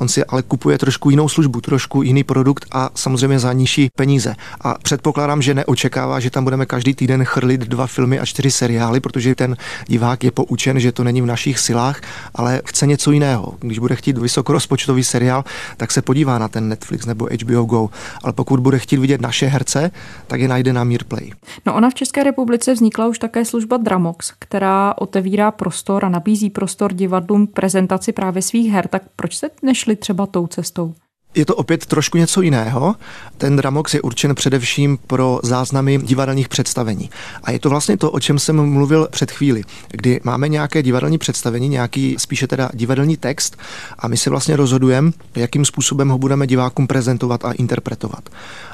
On 0.00 0.08
si 0.08 0.24
ale 0.24 0.42
kupuje 0.42 0.78
trošku 0.78 1.10
jinou 1.10 1.28
službu, 1.28 1.60
trošku 1.60 2.02
jiný 2.02 2.24
produkt 2.24 2.66
a 2.72 2.90
samozřejmě 2.94 3.38
za 3.38 3.52
nižší 3.52 3.90
peníze. 3.96 4.34
A 4.60 4.74
předpokládám, 4.82 5.42
že 5.42 5.54
neočekává, 5.54 6.20
že 6.20 6.30
tam 6.30 6.44
budeme 6.44 6.66
každý 6.66 6.94
týden 6.94 7.24
chrlit 7.24 7.60
dva 7.60 7.86
filmy 7.86 8.18
a 8.18 8.26
čtyři 8.26 8.50
seriály, 8.50 9.00
protože 9.00 9.34
ten 9.34 9.56
divák 9.86 10.24
je 10.24 10.30
poučen, 10.30 10.80
že 10.80 10.92
to 10.92 11.04
není 11.04 11.22
v 11.22 11.26
našich 11.26 11.58
silách, 11.58 12.00
ale 12.34 12.62
chce 12.64 12.86
něco 12.86 13.12
jiného. 13.12 13.54
Když 13.60 13.78
bude 13.78 13.96
chtít 13.96 14.18
vysokorozpočtový 14.18 15.04
seriál, 15.04 15.44
tak 15.76 15.90
se 15.90 16.02
podívá 16.02 16.38
na 16.38 16.48
ten 16.48 16.68
Netflix 16.68 17.06
nebo 17.06 17.28
HBO 17.44 17.64
Go. 17.64 17.90
Ale 18.22 18.32
pokud 18.32 18.60
bude 18.60 18.78
chtít 18.78 18.96
vidět 18.96 19.20
naše 19.20 19.46
herce, 19.46 19.90
tak 20.26 20.40
je 20.40 20.48
najde 20.48 20.72
na 20.72 20.84
Mirplay. 20.84 21.30
No 21.66 21.74
ona 21.74 21.90
v 21.90 21.94
České 21.94 22.22
republice 22.22 22.72
vznikla 22.72 23.06
už 23.06 23.18
také 23.18 23.44
služba 23.44 23.76
Dramox, 23.76 24.32
která 24.38 24.94
otevírá 24.98 25.50
prostor 25.50 26.04
a 26.04 26.08
nabízí 26.08 26.50
prostor 26.50 26.92
divadlům 26.92 27.46
prezentaci 27.46 28.12
právě 28.12 28.42
svých 28.42 28.72
her. 28.72 28.88
Tak 28.88 29.02
proč 29.16 29.36
jste 29.36 29.50
nešli 29.62 29.89
třeba 29.96 30.26
tou 30.26 30.46
cestou? 30.46 30.94
Je 31.34 31.46
to 31.46 31.56
opět 31.56 31.86
trošku 31.86 32.18
něco 32.18 32.42
jiného. 32.42 32.94
Ten 33.38 33.56
Dramox 33.56 33.94
je 33.94 34.00
určen 34.00 34.34
především 34.34 34.98
pro 35.06 35.40
záznamy 35.42 35.98
divadelních 35.98 36.48
představení. 36.48 37.10
A 37.42 37.50
je 37.50 37.58
to 37.58 37.70
vlastně 37.70 37.96
to, 37.96 38.10
o 38.10 38.20
čem 38.20 38.38
jsem 38.38 38.70
mluvil 38.70 39.08
před 39.10 39.30
chvíli, 39.30 39.62
kdy 39.88 40.20
máme 40.24 40.48
nějaké 40.48 40.82
divadelní 40.82 41.18
představení, 41.18 41.68
nějaký 41.68 42.16
spíše 42.18 42.46
teda 42.46 42.70
divadelní 42.74 43.16
text 43.16 43.56
a 43.98 44.08
my 44.08 44.16
se 44.16 44.30
vlastně 44.30 44.56
rozhodujeme, 44.56 45.10
jakým 45.36 45.64
způsobem 45.64 46.08
ho 46.08 46.18
budeme 46.18 46.46
divákům 46.46 46.86
prezentovat 46.86 47.44
a 47.44 47.52
interpretovat. 47.52 48.28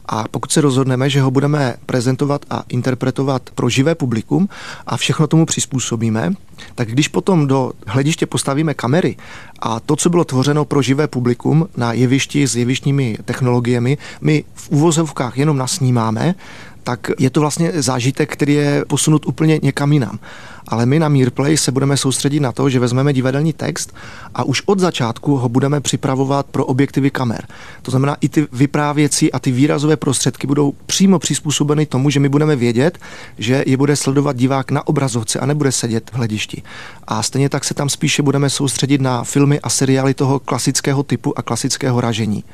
A 0.06 0.24
pokud 0.30 0.52
se 0.52 0.60
rozhodneme, 0.60 1.10
že 1.10 1.20
ho 1.20 1.30
budeme 1.30 1.74
prezentovat 1.86 2.44
a 2.50 2.64
interpretovat 2.68 3.50
pro 3.54 3.68
živé 3.68 3.94
publikum 3.94 4.48
a 4.86 4.96
všechno 4.96 5.26
tomu 5.26 5.46
přizpůsobíme, 5.46 6.32
tak 6.74 6.88
když 6.88 7.08
potom 7.08 7.46
do 7.46 7.72
hlediště 7.86 8.26
postavíme 8.26 8.74
kamery 8.74 9.16
a 9.60 9.80
to, 9.80 9.96
co 9.96 10.10
bylo 10.10 10.24
tvořeno 10.24 10.64
pro 10.64 10.82
živé 10.82 11.08
publikum 11.08 11.68
na 11.76 11.92
jevišti 11.92 12.46
s 12.46 12.56
jevištními 12.56 13.18
technologiemi, 13.24 13.98
my 14.20 14.44
v 14.54 14.70
uvozovkách 14.70 15.38
jenom 15.38 15.56
nasnímáme, 15.56 16.34
tak 16.82 17.10
je 17.18 17.30
to 17.30 17.40
vlastně 17.40 17.72
zážitek, 17.74 18.32
který 18.32 18.54
je 18.54 18.84
posunut 18.88 19.26
úplně 19.26 19.60
někam 19.62 19.92
jinam 19.92 20.18
ale 20.68 20.86
my 20.86 20.98
na 20.98 21.08
Mirplay 21.08 21.56
se 21.56 21.72
budeme 21.72 21.96
soustředit 21.96 22.40
na 22.40 22.52
to, 22.52 22.70
že 22.70 22.80
vezmeme 22.80 23.12
divadelní 23.12 23.52
text 23.52 23.94
a 24.34 24.44
už 24.44 24.62
od 24.66 24.78
začátku 24.78 25.36
ho 25.36 25.48
budeme 25.48 25.80
připravovat 25.80 26.46
pro 26.46 26.64
objektivy 26.64 27.10
kamer. 27.10 27.46
To 27.82 27.90
znamená, 27.90 28.16
i 28.20 28.28
ty 28.28 28.46
vyprávěcí 28.52 29.32
a 29.32 29.38
ty 29.38 29.50
výrazové 29.50 29.96
prostředky 29.96 30.46
budou 30.46 30.72
přímo 30.86 31.18
přizpůsobeny 31.18 31.86
tomu, 31.86 32.10
že 32.10 32.20
my 32.20 32.28
budeme 32.28 32.56
vědět, 32.56 32.98
že 33.38 33.64
je 33.66 33.76
bude 33.76 33.96
sledovat 33.96 34.36
divák 34.36 34.70
na 34.70 34.86
obrazovce 34.86 35.40
a 35.40 35.46
nebude 35.46 35.72
sedět 35.72 36.10
v 36.10 36.14
hledišti. 36.14 36.62
A 37.06 37.22
stejně 37.22 37.48
tak 37.48 37.64
se 37.64 37.74
tam 37.74 37.88
spíše 37.88 38.22
budeme 38.22 38.50
soustředit 38.50 39.00
na 39.00 39.24
filmy 39.24 39.60
a 39.60 39.68
seriály 39.68 40.14
toho 40.14 40.38
klasického 40.38 41.02
typu 41.02 41.38
a 41.38 41.42
klasického 41.42 42.00
ražení. 42.00 42.44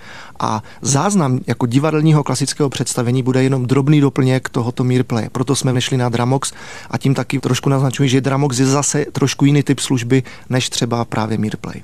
A 0.40 0.62
záznam 0.82 1.40
jako 1.46 1.66
divadelního 1.66 2.24
klasického 2.24 2.70
představení 2.70 3.22
bude 3.22 3.42
jenom 3.42 3.66
drobný 3.66 4.00
doplněk 4.00 4.48
tohoto 4.48 4.84
Mirplay. 4.84 5.28
Proto 5.32 5.56
jsme 5.56 5.72
nešli 5.72 5.96
na 5.96 6.08
Dramox 6.08 6.52
a 6.90 6.98
tím 6.98 7.14
taky 7.14 7.40
trošku 7.40 7.68
naznačujeme, 7.68 8.01
myslím, 8.02 8.16
že 8.16 8.20
Dramox 8.20 8.58
je 8.58 8.66
zase 8.66 9.04
trošku 9.12 9.44
jiný 9.44 9.62
typ 9.62 9.80
služby 9.80 10.22
než 10.50 10.70
třeba 10.70 11.04
právě 11.04 11.38
Mirplay. 11.38 11.82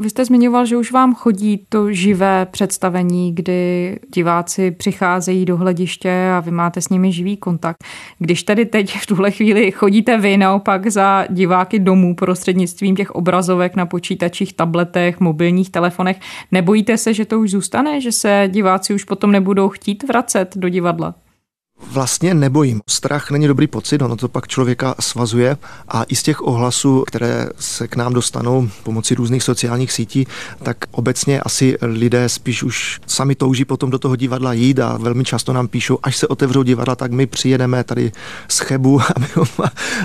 Vy 0.00 0.10
jste 0.10 0.24
zmiňoval, 0.24 0.66
že 0.66 0.76
už 0.76 0.92
vám 0.92 1.14
chodí 1.14 1.66
to 1.68 1.92
živé 1.92 2.46
představení, 2.50 3.34
kdy 3.34 3.98
diváci 4.14 4.70
přicházejí 4.70 5.44
do 5.44 5.56
hlediště 5.56 6.30
a 6.36 6.40
vy 6.40 6.50
máte 6.50 6.80
s 6.80 6.88
nimi 6.88 7.12
živý 7.12 7.36
kontakt. 7.36 7.76
Když 8.18 8.42
tedy 8.42 8.66
teď 8.66 8.98
v 8.98 9.06
tuhle 9.06 9.30
chvíli 9.30 9.70
chodíte 9.70 10.18
vy 10.18 10.36
naopak 10.36 10.86
za 10.86 11.26
diváky 11.30 11.78
domů 11.78 12.14
prostřednictvím 12.14 12.96
těch 12.96 13.10
obrazovek 13.10 13.76
na 13.76 13.86
počítačích, 13.86 14.52
tabletech, 14.52 15.20
mobilních 15.20 15.70
telefonech, 15.70 16.20
nebojíte 16.52 16.96
se, 16.96 17.14
že 17.14 17.24
to 17.24 17.40
už 17.40 17.50
zůstane, 17.50 18.00
že 18.00 18.12
se 18.12 18.48
diváci 18.48 18.94
už 18.94 19.04
potom 19.04 19.32
nebudou 19.32 19.68
chtít 19.68 20.08
vracet 20.08 20.56
do 20.56 20.68
divadla? 20.68 21.14
Vlastně 21.86 22.34
nebojím. 22.34 22.80
Strach 22.90 23.30
není 23.30 23.46
dobrý 23.46 23.66
pocit, 23.66 24.02
ono 24.02 24.16
to 24.16 24.28
pak 24.28 24.48
člověka 24.48 24.94
svazuje 25.00 25.56
a 25.88 26.02
i 26.02 26.16
z 26.16 26.22
těch 26.22 26.46
ohlasů, 26.46 27.04
které 27.06 27.48
se 27.58 27.88
k 27.88 27.96
nám 27.96 28.12
dostanou 28.12 28.68
pomocí 28.82 29.14
různých 29.14 29.42
sociálních 29.42 29.92
sítí, 29.92 30.26
tak 30.62 30.76
obecně 30.90 31.40
asi 31.40 31.78
lidé 31.82 32.28
spíš 32.28 32.62
už 32.62 33.00
sami 33.06 33.34
touží 33.34 33.64
potom 33.64 33.90
do 33.90 33.98
toho 33.98 34.16
divadla 34.16 34.52
jít 34.52 34.80
a 34.80 34.96
velmi 34.96 35.24
často 35.24 35.52
nám 35.52 35.68
píšou, 35.68 35.98
až 36.02 36.16
se 36.16 36.26
otevřou 36.28 36.62
divadla, 36.62 36.96
tak 36.96 37.12
my 37.12 37.26
přijedeme 37.26 37.84
tady 37.84 38.12
z 38.48 38.58
Chebu, 38.58 39.00
abychom, 39.16 39.46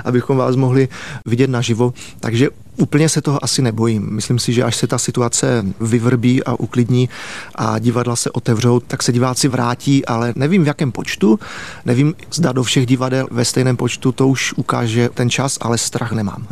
abychom 0.06 0.38
vás 0.38 0.56
mohli 0.56 0.88
vidět 1.26 1.50
naživo. 1.50 1.94
Takže 2.20 2.50
Úplně 2.78 3.10
se 3.10 3.22
toho 3.22 3.44
asi 3.44 3.62
nebojím. 3.62 4.10
Myslím 4.12 4.40
si, 4.40 4.54
že 4.54 4.64
až 4.64 4.76
se 4.76 4.88
ta 4.88 4.98
situace 4.98 5.66
vyvrbí 5.82 6.44
a 6.44 6.60
uklidní 6.60 7.10
a 7.56 7.80
divadla 7.80 8.16
se 8.16 8.32
otevřou, 8.32 8.80
tak 8.80 9.04
se 9.04 9.12
diváci 9.12 9.48
vrátí, 9.48 10.06
ale 10.06 10.34
nevím 10.36 10.64
v 10.64 10.68
jakém 10.68 10.92
počtu, 10.92 11.40
nevím, 11.86 12.14
zda 12.34 12.52
do 12.52 12.64
všech 12.64 12.86
divadel 12.86 13.28
ve 13.32 13.46
stejném 13.46 13.78
počtu, 13.78 14.12
to 14.12 14.28
už 14.28 14.54
ukáže 14.54 15.10
ten 15.10 15.30
čas, 15.30 15.58
ale 15.62 15.78
strach 15.78 16.12
nemám. 16.12 16.48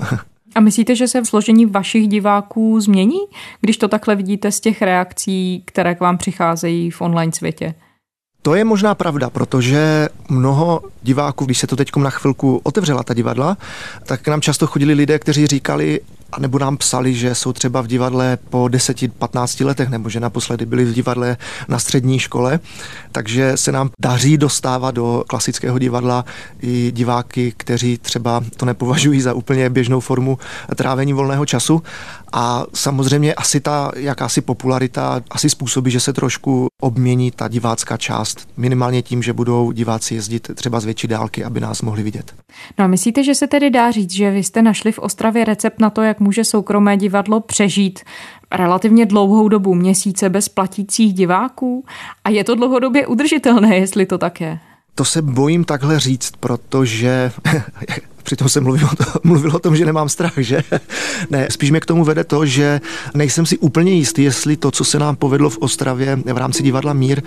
A 0.55 0.59
myslíte, 0.59 0.95
že 0.95 1.07
se 1.07 1.21
v 1.21 1.25
složení 1.25 1.65
vašich 1.65 2.07
diváků 2.07 2.79
změní, 2.81 3.19
když 3.61 3.77
to 3.77 3.87
takhle 3.87 4.15
vidíte 4.15 4.51
z 4.51 4.59
těch 4.59 4.81
reakcí, 4.81 5.63
které 5.65 5.95
k 5.95 5.99
vám 5.99 6.17
přicházejí 6.17 6.91
v 6.91 7.01
online 7.01 7.31
světě? 7.31 7.73
To 8.41 8.55
je 8.55 8.63
možná 8.63 8.95
pravda, 8.95 9.29
protože 9.29 10.09
mnoho 10.29 10.81
diváků, 11.03 11.45
když 11.45 11.57
se 11.57 11.67
to 11.67 11.75
teď 11.75 11.95
na 11.95 12.09
chvilku 12.09 12.61
otevřela 12.63 13.03
ta 13.03 13.13
divadla, 13.13 13.57
tak 14.05 14.21
k 14.21 14.27
nám 14.27 14.41
často 14.41 14.67
chodili 14.67 14.93
lidé, 14.93 15.19
kteří 15.19 15.47
říkali, 15.47 15.99
a 16.31 16.39
nebo 16.39 16.59
nám 16.59 16.77
psali, 16.77 17.13
že 17.13 17.35
jsou 17.35 17.53
třeba 17.53 17.81
v 17.81 17.87
divadle 17.87 18.37
po 18.49 18.63
10-15 18.63 19.65
letech, 19.65 19.89
nebo 19.89 20.09
že 20.09 20.19
naposledy 20.19 20.65
byli 20.65 20.85
v 20.85 20.93
divadle 20.93 21.37
na 21.67 21.79
střední 21.79 22.19
škole, 22.19 22.59
takže 23.11 23.57
se 23.57 23.71
nám 23.71 23.89
daří 23.99 24.37
dostávat 24.37 24.91
do 24.95 25.23
klasického 25.27 25.79
divadla 25.79 26.25
i 26.61 26.91
diváky, 26.91 27.53
kteří 27.57 27.97
třeba 27.97 28.43
to 28.57 28.65
nepovažují 28.65 29.21
za 29.21 29.33
úplně 29.33 29.69
běžnou 29.69 29.99
formu 29.99 30.37
trávení 30.75 31.13
volného 31.13 31.45
času. 31.45 31.83
A 32.33 32.65
samozřejmě 32.73 33.33
asi 33.33 33.59
ta 33.59 33.91
jakási 33.95 34.41
popularita 34.41 35.21
asi 35.31 35.49
způsobí, 35.49 35.91
že 35.91 35.99
se 35.99 36.13
trošku 36.13 36.67
obmění 36.81 37.31
ta 37.31 37.47
divácká 37.47 37.97
část, 37.97 38.47
minimálně 38.57 39.01
tím, 39.01 39.23
že 39.23 39.33
budou 39.33 39.71
diváci 39.71 40.15
jezdit 40.15 40.51
třeba 40.55 40.79
z 40.79 40.85
větší 40.85 41.07
dálky, 41.07 41.43
aby 41.43 41.59
nás 41.59 41.81
mohli 41.81 42.03
vidět. 42.03 42.33
No 42.79 42.85
a 42.85 42.87
myslíte, 42.87 43.23
že 43.23 43.35
se 43.35 43.47
tedy 43.47 43.69
dá 43.69 43.91
říct, 43.91 44.11
že 44.11 44.31
vy 44.31 44.43
jste 44.43 44.61
našli 44.61 44.91
v 44.91 44.99
Ostravě 44.99 45.45
recept 45.45 45.79
na 45.79 45.89
to, 45.89 46.01
jak 46.01 46.19
může 46.21 46.43
soukromé 46.43 46.97
divadlo 46.97 47.39
přežít 47.39 47.99
relativně 48.51 49.05
dlouhou 49.05 49.49
dobu, 49.49 49.73
měsíce 49.73 50.29
bez 50.29 50.49
platících 50.49 51.13
diváků? 51.13 51.85
A 52.23 52.29
je 52.29 52.43
to 52.43 52.55
dlouhodobě 52.55 53.07
udržitelné, 53.07 53.75
jestli 53.77 54.05
to 54.05 54.17
tak 54.17 54.41
je? 54.41 54.59
To 54.95 55.05
se 55.05 55.21
bojím 55.21 55.63
takhle 55.63 55.99
říct, 55.99 56.31
protože 56.39 57.31
Přitom 58.23 58.49
jsem 58.49 58.63
mluvil 58.63 58.87
o, 58.93 58.95
to, 58.95 59.03
mluvil 59.23 59.55
o 59.55 59.59
tom, 59.59 59.75
že 59.75 59.85
nemám 59.85 60.09
strach, 60.09 60.33
že? 60.37 60.63
Ne, 61.29 61.47
spíš 61.49 61.71
mě 61.71 61.79
k 61.79 61.85
tomu 61.85 62.03
vede 62.03 62.23
to, 62.23 62.45
že 62.45 62.81
nejsem 63.13 63.45
si 63.45 63.57
úplně 63.57 63.91
jistý, 63.91 64.23
jestli 64.23 64.57
to, 64.57 64.71
co 64.71 64.83
se 64.83 64.99
nám 64.99 65.15
povedlo 65.15 65.49
v 65.49 65.57
Ostravě 65.57 66.15
v 66.15 66.37
rámci 66.37 66.63
divadla 66.63 66.93
Mír, 66.93 67.21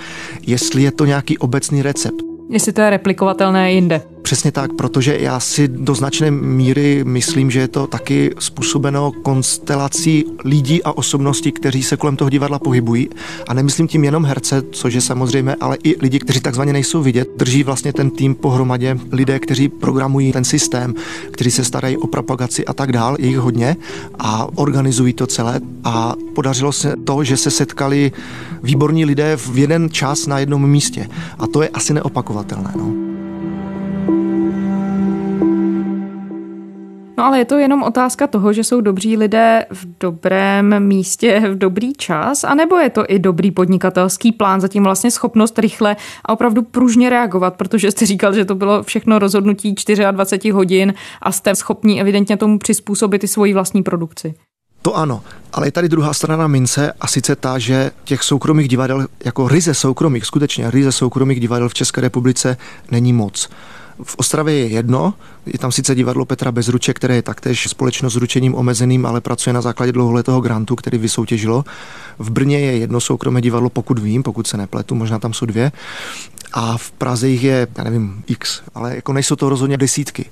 jestli 0.47 0.83
je 0.83 0.93
to 0.93 1.05
nějaký 1.05 1.39
obecný 1.39 1.83
recept. 1.83 2.23
Jestli 2.51 2.73
to 2.73 2.81
je 2.81 2.91
replikovatelné 2.91 3.73
jinde. 3.73 4.14
Přesně 4.25 4.53
tak, 4.53 4.73
protože 4.73 5.19
já 5.21 5.41
si 5.41 5.69
do 5.69 5.95
značné 5.95 6.31
míry 6.31 7.05
myslím, 7.05 7.51
že 7.51 7.61
je 7.61 7.69
to 7.69 7.87
taky 7.87 8.31
způsobeno 8.39 9.13
konstelací 9.13 10.25
lidí 10.45 10.83
a 10.83 10.93
osobností, 10.93 11.53
kteří 11.53 11.83
se 11.83 11.97
kolem 11.97 12.17
toho 12.17 12.31
divadla 12.31 12.59
pohybují. 12.59 13.09
A 13.49 13.55
nemyslím 13.55 13.89
tím 13.89 14.05
jenom 14.05 14.25
herce, 14.25 14.63
což 14.73 14.95
je 14.95 15.01
samozřejmě, 15.01 15.55
ale 15.61 15.79
i 15.85 15.97
lidi, 16.01 16.19
kteří 16.19 16.41
takzvaně 16.41 16.73
nejsou 16.73 17.03
vidět. 17.03 17.29
Drží 17.37 17.63
vlastně 17.63 17.93
ten 17.93 18.11
tým 18.11 18.35
pohromadě 18.35 18.99
lidé, 19.13 19.39
kteří 19.39 19.69
programují 19.69 20.33
ten 20.33 20.45
systém, 20.45 20.95
kteří 21.31 21.51
se 21.51 21.65
starají 21.65 21.97
o 21.97 22.07
propagaci 22.07 22.65
a 22.65 22.73
tak 22.73 22.93
dál, 22.93 23.17
je 23.19 23.27
jich 23.27 23.39
hodně 23.39 23.77
a 24.19 24.49
organizují 24.55 25.13
to 25.13 25.27
celé. 25.27 25.61
A 25.85 26.15
podařilo 26.35 26.73
se 26.73 26.95
to, 27.05 27.25
že 27.25 27.37
se 27.37 27.51
setkali 27.51 28.13
výborní 28.63 29.05
lidé 29.05 29.37
v 29.37 29.59
jeden 29.59 29.91
čas 29.91 30.27
na 30.27 30.39
jednom 30.39 30.71
místě. 30.71 31.09
A 31.39 31.47
to 31.47 31.63
je 31.63 31.69
asi 31.69 31.95
neopakovatelné. 31.95 32.73
No. 32.77 33.04
No 37.17 37.25
ale 37.25 37.39
je 37.39 37.45
to 37.45 37.59
jenom 37.59 37.83
otázka 37.83 38.27
toho, 38.27 38.53
že 38.53 38.65
jsou 38.65 38.81
dobří 38.81 39.17
lidé 39.17 39.67
v 39.71 39.87
dobrém 40.01 40.87
místě 40.87 41.41
v 41.41 41.59
dobrý 41.59 41.93
čas, 41.93 42.45
anebo 42.45 42.77
je 42.77 42.91
to 42.91 43.05
i 43.09 43.19
dobrý 43.19 43.51
podnikatelský 43.51 44.33
plán, 44.33 44.61
zatím 44.61 44.83
vlastně 44.83 45.11
schopnost 45.11 45.59
rychle 45.59 45.97
a 46.25 46.33
opravdu 46.33 46.63
pružně 46.63 47.11
reagovat, 47.11 47.55
protože 47.55 47.91
jste 47.91 48.07
říkal, 48.07 48.35
že 48.35 48.45
to 48.45 48.55
bylo 48.55 48.83
všechno 48.83 49.19
rozhodnutí 49.19 49.75
24 50.11 50.51
hodin 50.53 50.95
a 51.23 51.33
jste 51.33 51.55
schopní 51.55 52.01
evidentně 52.01 52.37
tomu 52.37 52.59
přizpůsobit 52.59 53.25
i 53.25 53.29
svoji 53.29 53.55
vlastní 53.55 53.83
produkci. 53.83 54.35
To 54.83 54.97
ano, 54.97 55.23
ale 55.53 55.67
je 55.67 55.73
tady 55.73 55.89
druhá 55.89 56.13
strana 56.13 56.47
mince 56.47 56.93
a 57.01 57.07
sice 57.07 57.37
ta, 57.37 57.59
že 57.59 57.91
těch 58.05 58.23
soukromých 58.23 58.69
divadel, 58.69 59.07
jako 59.25 59.49
ryze 59.49 59.75
soukromých, 59.75 60.25
skutečně 60.25 60.71
ryze 60.71 60.93
soukromých 60.93 61.41
divadel 61.41 61.69
v 61.69 61.75
České 61.75 62.01
republice 62.01 62.57
není 62.91 63.13
moc. 63.13 63.49
V 64.03 64.17
Ostravě 64.17 64.55
je 64.55 64.67
jedno, 64.67 65.15
je 65.47 65.59
tam 65.59 65.73
sice 65.73 65.95
divadlo 65.95 66.25
Petra 66.25 66.53
Bezruče, 66.53 66.95
které 66.95 67.15
je 67.15 67.23
taktéž 67.23 67.69
společnost 67.69 68.13
s 68.13 68.17
ručením 68.17 68.55
omezeným, 68.55 69.07
ale 69.07 69.21
pracuje 69.21 69.55
na 69.55 69.61
základě 69.61 69.93
dlouholetého 69.93 70.41
grantu, 70.41 70.77
který 70.77 70.99
vysoutěžilo. 70.99 71.65
V 72.19 72.31
Brně 72.31 72.61
je 72.61 72.79
jedno 72.79 73.01
soukromé 73.01 73.41
divadlo, 73.41 73.71
pokud 73.71 73.99
vím, 73.99 74.23
pokud 74.23 74.47
se 74.47 74.57
nepletu, 74.57 74.95
možná 74.95 75.19
tam 75.19 75.33
jsou 75.33 75.47
dvě. 75.47 75.73
A 76.53 76.79
v 76.79 76.91
Praze 76.91 77.29
jich 77.29 77.43
je, 77.43 77.67
já 77.79 77.85
nevím, 77.85 78.23
x, 78.27 78.63
ale 78.75 78.95
jako 78.95 79.13
nejsou 79.13 79.37
to 79.37 79.49
rozhodně 79.49 79.77
desítky. 79.77 80.25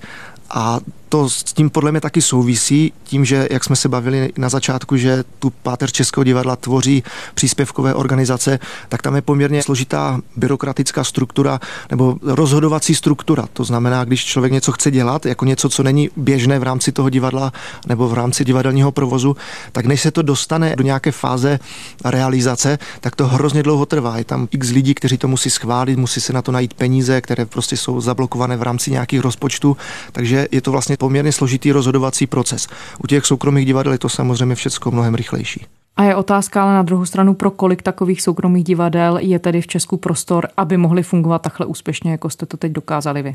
A 0.50 0.80
to 1.12 1.28
s 1.28 1.42
tím 1.44 1.70
podle 1.70 1.90
mě 1.90 2.00
taky 2.00 2.22
souvisí 2.22 2.92
tím, 3.04 3.24
že 3.24 3.48
jak 3.50 3.64
jsme 3.64 3.76
se 3.76 3.88
bavili 3.88 4.32
na 4.36 4.48
začátku, 4.48 4.96
že 4.96 5.24
tu 5.38 5.50
páteř 5.50 5.92
Českého 5.92 6.24
divadla 6.24 6.56
tvoří 6.56 7.02
příspěvkové 7.34 7.94
organizace, 7.94 8.58
tak 8.88 9.02
tam 9.02 9.16
je 9.16 9.22
poměrně 9.22 9.62
složitá 9.62 10.20
byrokratická 10.36 11.04
struktura 11.04 11.60
nebo 11.90 12.16
rozhodovací 12.22 12.94
struktura. 12.94 13.44
To 13.52 13.64
znamená, 13.64 14.04
když 14.04 14.24
člověk 14.24 14.52
něco 14.52 14.72
chce 14.72 14.90
dělat, 14.90 15.26
jako 15.26 15.44
něco, 15.44 15.68
co 15.68 15.82
není 15.82 16.10
běžné 16.16 16.58
v 16.58 16.62
rámci 16.62 16.92
toho 16.92 17.10
divadla 17.10 17.52
nebo 17.86 18.08
v 18.08 18.14
rámci 18.14 18.44
divadelního 18.44 18.92
provozu, 18.92 19.36
tak 19.72 19.86
než 19.86 20.00
se 20.00 20.10
to 20.10 20.22
dostane 20.22 20.76
do 20.76 20.84
nějaké 20.84 21.12
fáze 21.12 21.58
realizace, 22.04 22.78
tak 23.00 23.16
to 23.16 23.26
hrozně 23.26 23.62
dlouho 23.62 23.86
trvá. 23.86 24.18
Je 24.18 24.24
tam 24.24 24.48
x 24.50 24.70
lidí, 24.70 24.94
kteří 24.94 25.18
to 25.18 25.28
musí 25.28 25.50
schválit, 25.50 25.98
musí 25.98 26.20
se 26.20 26.32
na 26.32 26.42
to 26.42 26.52
najít 26.52 26.74
peníze, 26.74 27.20
které 27.20 27.46
prostě 27.46 27.76
jsou 27.76 28.00
zablokované 28.00 28.56
v 28.56 28.62
rámci 28.62 28.90
nějakých 28.90 29.20
rozpočtů, 29.20 29.76
takže 30.12 30.48
je 30.50 30.60
to 30.60 30.72
vlastně 30.72 30.96
poměrně 31.02 31.32
složitý 31.32 31.72
rozhodovací 31.72 32.26
proces. 32.26 32.68
U 33.04 33.06
těch 33.06 33.26
soukromých 33.26 33.66
divadel 33.66 33.92
je 33.92 33.98
to 33.98 34.08
samozřejmě 34.08 34.54
všechno 34.54 34.92
mnohem 34.92 35.14
rychlejší. 35.14 35.66
A 35.96 36.02
je 36.02 36.16
otázka 36.16 36.62
ale 36.62 36.74
na 36.74 36.82
druhou 36.82 37.04
stranu, 37.04 37.34
pro 37.34 37.50
kolik 37.50 37.82
takových 37.82 38.22
soukromých 38.22 38.64
divadel 38.64 39.18
je 39.18 39.38
tedy 39.38 39.60
v 39.60 39.66
Česku 39.66 39.96
prostor, 39.96 40.48
aby 40.56 40.76
mohli 40.76 41.02
fungovat 41.02 41.42
takhle 41.42 41.66
úspěšně, 41.66 42.10
jako 42.10 42.30
jste 42.30 42.46
to 42.46 42.56
teď 42.56 42.72
dokázali 42.72 43.22
vy? 43.22 43.34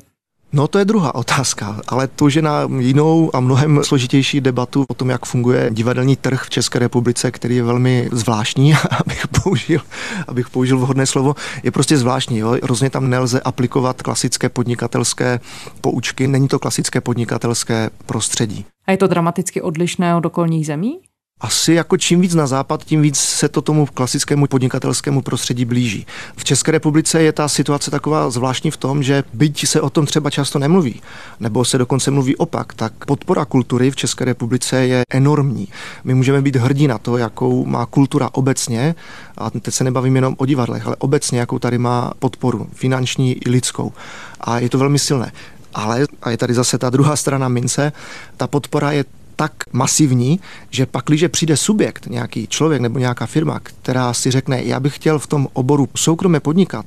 No 0.53 0.67
to 0.67 0.79
je 0.79 0.85
druhá 0.85 1.15
otázka, 1.15 1.81
ale 1.87 2.07
to, 2.07 2.29
že 2.29 2.41
na 2.41 2.67
jinou 2.79 3.35
a 3.35 3.39
mnohem 3.39 3.83
složitější 3.83 4.41
debatu 4.41 4.85
o 4.89 4.93
tom, 4.93 5.09
jak 5.09 5.25
funguje 5.25 5.69
divadelní 5.71 6.15
trh 6.15 6.43
v 6.43 6.49
České 6.49 6.79
republice, 6.79 7.31
který 7.31 7.55
je 7.55 7.63
velmi 7.63 8.09
zvláštní, 8.11 8.73
abych 8.99 9.27
použil, 9.27 9.81
abych 10.27 10.49
použil 10.49 10.77
vhodné 10.77 11.05
slovo, 11.05 11.35
je 11.63 11.71
prostě 11.71 11.97
zvláštní. 11.97 12.37
Jo? 12.37 12.55
Rozně 12.61 12.89
tam 12.89 13.09
nelze 13.09 13.41
aplikovat 13.41 14.01
klasické 14.01 14.49
podnikatelské 14.49 15.39
poučky, 15.81 16.27
není 16.27 16.47
to 16.47 16.59
klasické 16.59 17.01
podnikatelské 17.01 17.89
prostředí. 18.05 18.65
A 18.87 18.91
je 18.91 18.97
to 18.97 19.07
dramaticky 19.07 19.61
odlišné 19.61 20.15
od 20.15 20.25
okolních 20.25 20.65
zemí? 20.65 20.99
Asi 21.41 21.73
jako 21.73 21.97
čím 21.97 22.21
víc 22.21 22.35
na 22.35 22.47
západ, 22.47 22.83
tím 22.83 23.01
víc 23.01 23.17
se 23.17 23.49
to 23.49 23.61
tomu 23.61 23.85
klasickému 23.85 24.47
podnikatelskému 24.47 25.21
prostředí 25.21 25.65
blíží. 25.65 26.05
V 26.35 26.43
České 26.43 26.71
republice 26.71 27.21
je 27.21 27.31
ta 27.31 27.47
situace 27.47 27.91
taková 27.91 28.29
zvláštní 28.29 28.71
v 28.71 28.77
tom, 28.77 29.03
že 29.03 29.23
byť 29.33 29.67
se 29.67 29.81
o 29.81 29.89
tom 29.89 30.05
třeba 30.05 30.29
často 30.29 30.59
nemluví, 30.59 31.01
nebo 31.39 31.65
se 31.65 31.77
dokonce 31.77 32.11
mluví 32.11 32.35
opak, 32.35 32.73
tak 32.73 33.05
podpora 33.05 33.45
kultury 33.45 33.91
v 33.91 33.95
České 33.95 34.25
republice 34.25 34.87
je 34.87 35.03
enormní. 35.09 35.67
My 36.03 36.13
můžeme 36.13 36.41
být 36.41 36.55
hrdí 36.55 36.87
na 36.87 36.97
to, 36.97 37.17
jakou 37.17 37.65
má 37.65 37.85
kultura 37.85 38.29
obecně, 38.31 38.95
a 39.37 39.49
teď 39.49 39.73
se 39.73 39.83
nebavím 39.83 40.15
jenom 40.15 40.35
o 40.37 40.45
divadlech, 40.45 40.87
ale 40.87 40.95
obecně, 40.95 41.39
jakou 41.39 41.59
tady 41.59 41.77
má 41.77 42.13
podporu, 42.19 42.67
finanční 42.73 43.33
i 43.33 43.49
lidskou. 43.49 43.93
A 44.41 44.59
je 44.59 44.69
to 44.69 44.77
velmi 44.77 44.99
silné. 44.99 45.31
Ale, 45.73 46.05
a 46.21 46.29
je 46.29 46.37
tady 46.37 46.53
zase 46.53 46.77
ta 46.77 46.89
druhá 46.89 47.15
strana 47.15 47.47
mince, 47.47 47.91
ta 48.37 48.47
podpora 48.47 48.91
je 48.91 49.05
tak 49.37 49.51
masivní, 49.71 50.39
že 50.69 50.85
pak, 50.85 51.05
když 51.05 51.25
přijde 51.27 51.57
subjekt, 51.57 52.05
nějaký 52.05 52.47
člověk 52.47 52.81
nebo 52.81 52.99
nějaká 52.99 53.25
firma, 53.25 53.59
která 53.59 54.13
si 54.13 54.31
řekne, 54.31 54.63
já 54.63 54.79
bych 54.79 54.95
chtěl 54.95 55.19
v 55.19 55.27
tom 55.27 55.47
oboru 55.53 55.89
soukromě 55.95 56.39
podnikat 56.39 56.85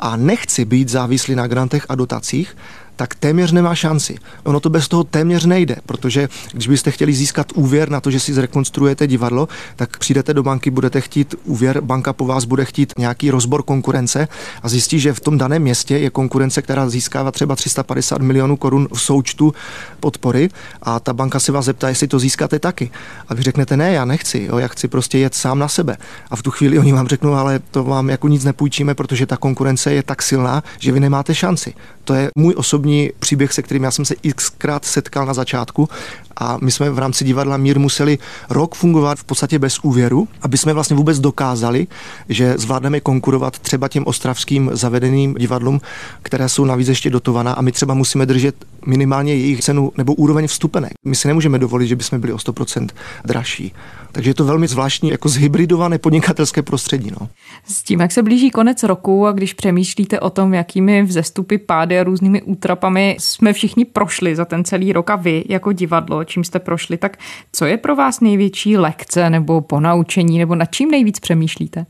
a 0.00 0.16
nechci 0.16 0.64
být 0.64 0.88
závislý 0.88 1.34
na 1.34 1.46
grantech 1.46 1.86
a 1.88 1.94
dotacích, 1.94 2.56
tak 3.00 3.14
téměř 3.14 3.52
nemá 3.52 3.74
šanci. 3.74 4.18
Ono 4.44 4.60
to 4.60 4.70
bez 4.70 4.88
toho 4.88 5.04
téměř 5.04 5.44
nejde, 5.44 5.76
protože 5.86 6.28
když 6.52 6.68
byste 6.68 6.90
chtěli 6.90 7.12
získat 7.12 7.52
úvěr 7.54 7.90
na 7.90 8.00
to, 8.00 8.10
že 8.10 8.20
si 8.20 8.34
zrekonstruujete 8.34 9.06
divadlo, 9.06 9.48
tak 9.76 9.98
přijdete 9.98 10.34
do 10.34 10.42
banky, 10.42 10.70
budete 10.70 11.00
chtít 11.00 11.34
úvěr, 11.44 11.80
banka 11.80 12.12
po 12.12 12.26
vás 12.26 12.44
bude 12.44 12.64
chtít 12.64 12.92
nějaký 12.98 13.30
rozbor 13.30 13.62
konkurence 13.62 14.28
a 14.62 14.68
zjistí, 14.68 15.00
že 15.00 15.12
v 15.12 15.20
tom 15.20 15.38
daném 15.38 15.62
městě 15.62 15.98
je 15.98 16.10
konkurence, 16.10 16.62
která 16.62 16.88
získává 16.88 17.30
třeba 17.30 17.56
350 17.56 18.20
milionů 18.20 18.56
korun 18.56 18.88
v 18.92 19.00
součtu 19.00 19.54
podpory 20.00 20.48
a 20.82 21.00
ta 21.00 21.12
banka 21.12 21.40
se 21.40 21.52
vás 21.52 21.64
zeptá, 21.64 21.88
jestli 21.88 22.08
to 22.08 22.18
získáte 22.18 22.58
taky. 22.58 22.90
A 23.28 23.34
vy 23.34 23.42
řeknete, 23.42 23.76
ne, 23.76 23.92
já 23.92 24.04
nechci, 24.04 24.46
jo, 24.50 24.58
já 24.58 24.68
chci 24.68 24.88
prostě 24.88 25.18
jet 25.18 25.34
sám 25.34 25.58
na 25.58 25.68
sebe. 25.68 25.96
A 26.30 26.36
v 26.36 26.42
tu 26.42 26.50
chvíli 26.50 26.78
oni 26.78 26.92
vám 26.92 27.08
řeknou, 27.08 27.34
ale 27.34 27.58
to 27.70 27.84
vám 27.84 28.10
jako 28.10 28.28
nic 28.28 28.44
nepůjčíme, 28.44 28.94
protože 28.94 29.26
ta 29.26 29.36
konkurence 29.36 29.92
je 29.92 30.02
tak 30.02 30.22
silná, 30.22 30.62
že 30.78 30.92
vy 30.92 31.00
nemáte 31.00 31.34
šanci. 31.34 31.74
To 32.10 32.14
je 32.14 32.30
můj 32.38 32.54
osobní 32.56 33.10
příběh, 33.18 33.52
se 33.52 33.62
kterým 33.62 33.84
já 33.84 33.90
jsem 33.90 34.04
se 34.04 34.14
xkrát 34.36 34.84
setkal 34.84 35.26
na 35.26 35.34
začátku 35.34 35.88
a 36.36 36.58
my 36.62 36.70
jsme 36.70 36.90
v 36.90 36.98
rámci 36.98 37.24
divadla 37.24 37.56
Mír 37.56 37.78
museli 37.78 38.18
rok 38.50 38.74
fungovat 38.74 39.18
v 39.18 39.24
podstatě 39.24 39.58
bez 39.58 39.78
úvěru, 39.78 40.28
aby 40.42 40.58
jsme 40.58 40.72
vlastně 40.72 40.96
vůbec 40.96 41.18
dokázali, 41.18 41.86
že 42.28 42.54
zvládneme 42.58 43.00
konkurovat 43.00 43.58
třeba 43.58 43.88
těm 43.88 44.04
ostravským 44.06 44.70
zavedeným 44.72 45.34
divadlům, 45.34 45.80
které 46.22 46.48
jsou 46.48 46.64
navíc 46.64 46.88
ještě 46.88 47.10
dotovaná 47.10 47.52
a 47.52 47.62
my 47.62 47.72
třeba 47.72 47.94
musíme 47.94 48.26
držet 48.26 48.54
minimálně 48.86 49.34
jejich 49.34 49.60
cenu 49.60 49.92
nebo 49.96 50.14
úroveň 50.14 50.46
vstupenek. 50.46 50.92
My 51.06 51.16
si 51.16 51.28
nemůžeme 51.28 51.58
dovolit, 51.58 51.88
že 51.88 51.96
bychom 51.96 52.20
byli 52.20 52.32
o 52.32 52.36
100% 52.36 52.88
dražší. 53.24 53.72
Takže 54.12 54.30
je 54.30 54.34
to 54.34 54.44
velmi 54.44 54.68
zvláštní, 54.68 55.10
jako 55.10 55.28
zhybridované 55.28 55.98
podnikatelské 55.98 56.62
prostředí. 56.62 57.10
No. 57.20 57.28
S 57.64 57.82
tím, 57.82 58.00
jak 58.00 58.12
se 58.12 58.22
blíží 58.22 58.50
konec 58.50 58.82
roku 58.82 59.26
a 59.26 59.32
když 59.32 59.54
přemýšlíte 59.54 60.20
o 60.20 60.30
tom, 60.30 60.54
jakými 60.54 61.02
vzestupy, 61.02 61.58
pády 61.58 61.99
a 62.00 62.04
různými 62.04 62.42
útrapami 62.42 63.16
jsme 63.20 63.52
všichni 63.52 63.84
prošli 63.84 64.36
za 64.36 64.44
ten 64.44 64.64
celý 64.64 64.92
rok 64.92 65.10
a 65.10 65.16
vy 65.16 65.44
jako 65.48 65.72
divadlo, 65.72 66.24
čím 66.24 66.44
jste 66.44 66.58
prošli, 66.58 66.96
tak 66.96 67.16
co 67.52 67.66
je 67.66 67.76
pro 67.76 67.96
vás 67.96 68.20
největší 68.20 68.76
lekce 68.76 69.30
nebo 69.30 69.60
ponaučení, 69.60 70.38
nebo 70.38 70.54
nad 70.54 70.66
čím 70.66 70.90
nejvíc 70.90 71.20
přemýšlíte? 71.20 71.86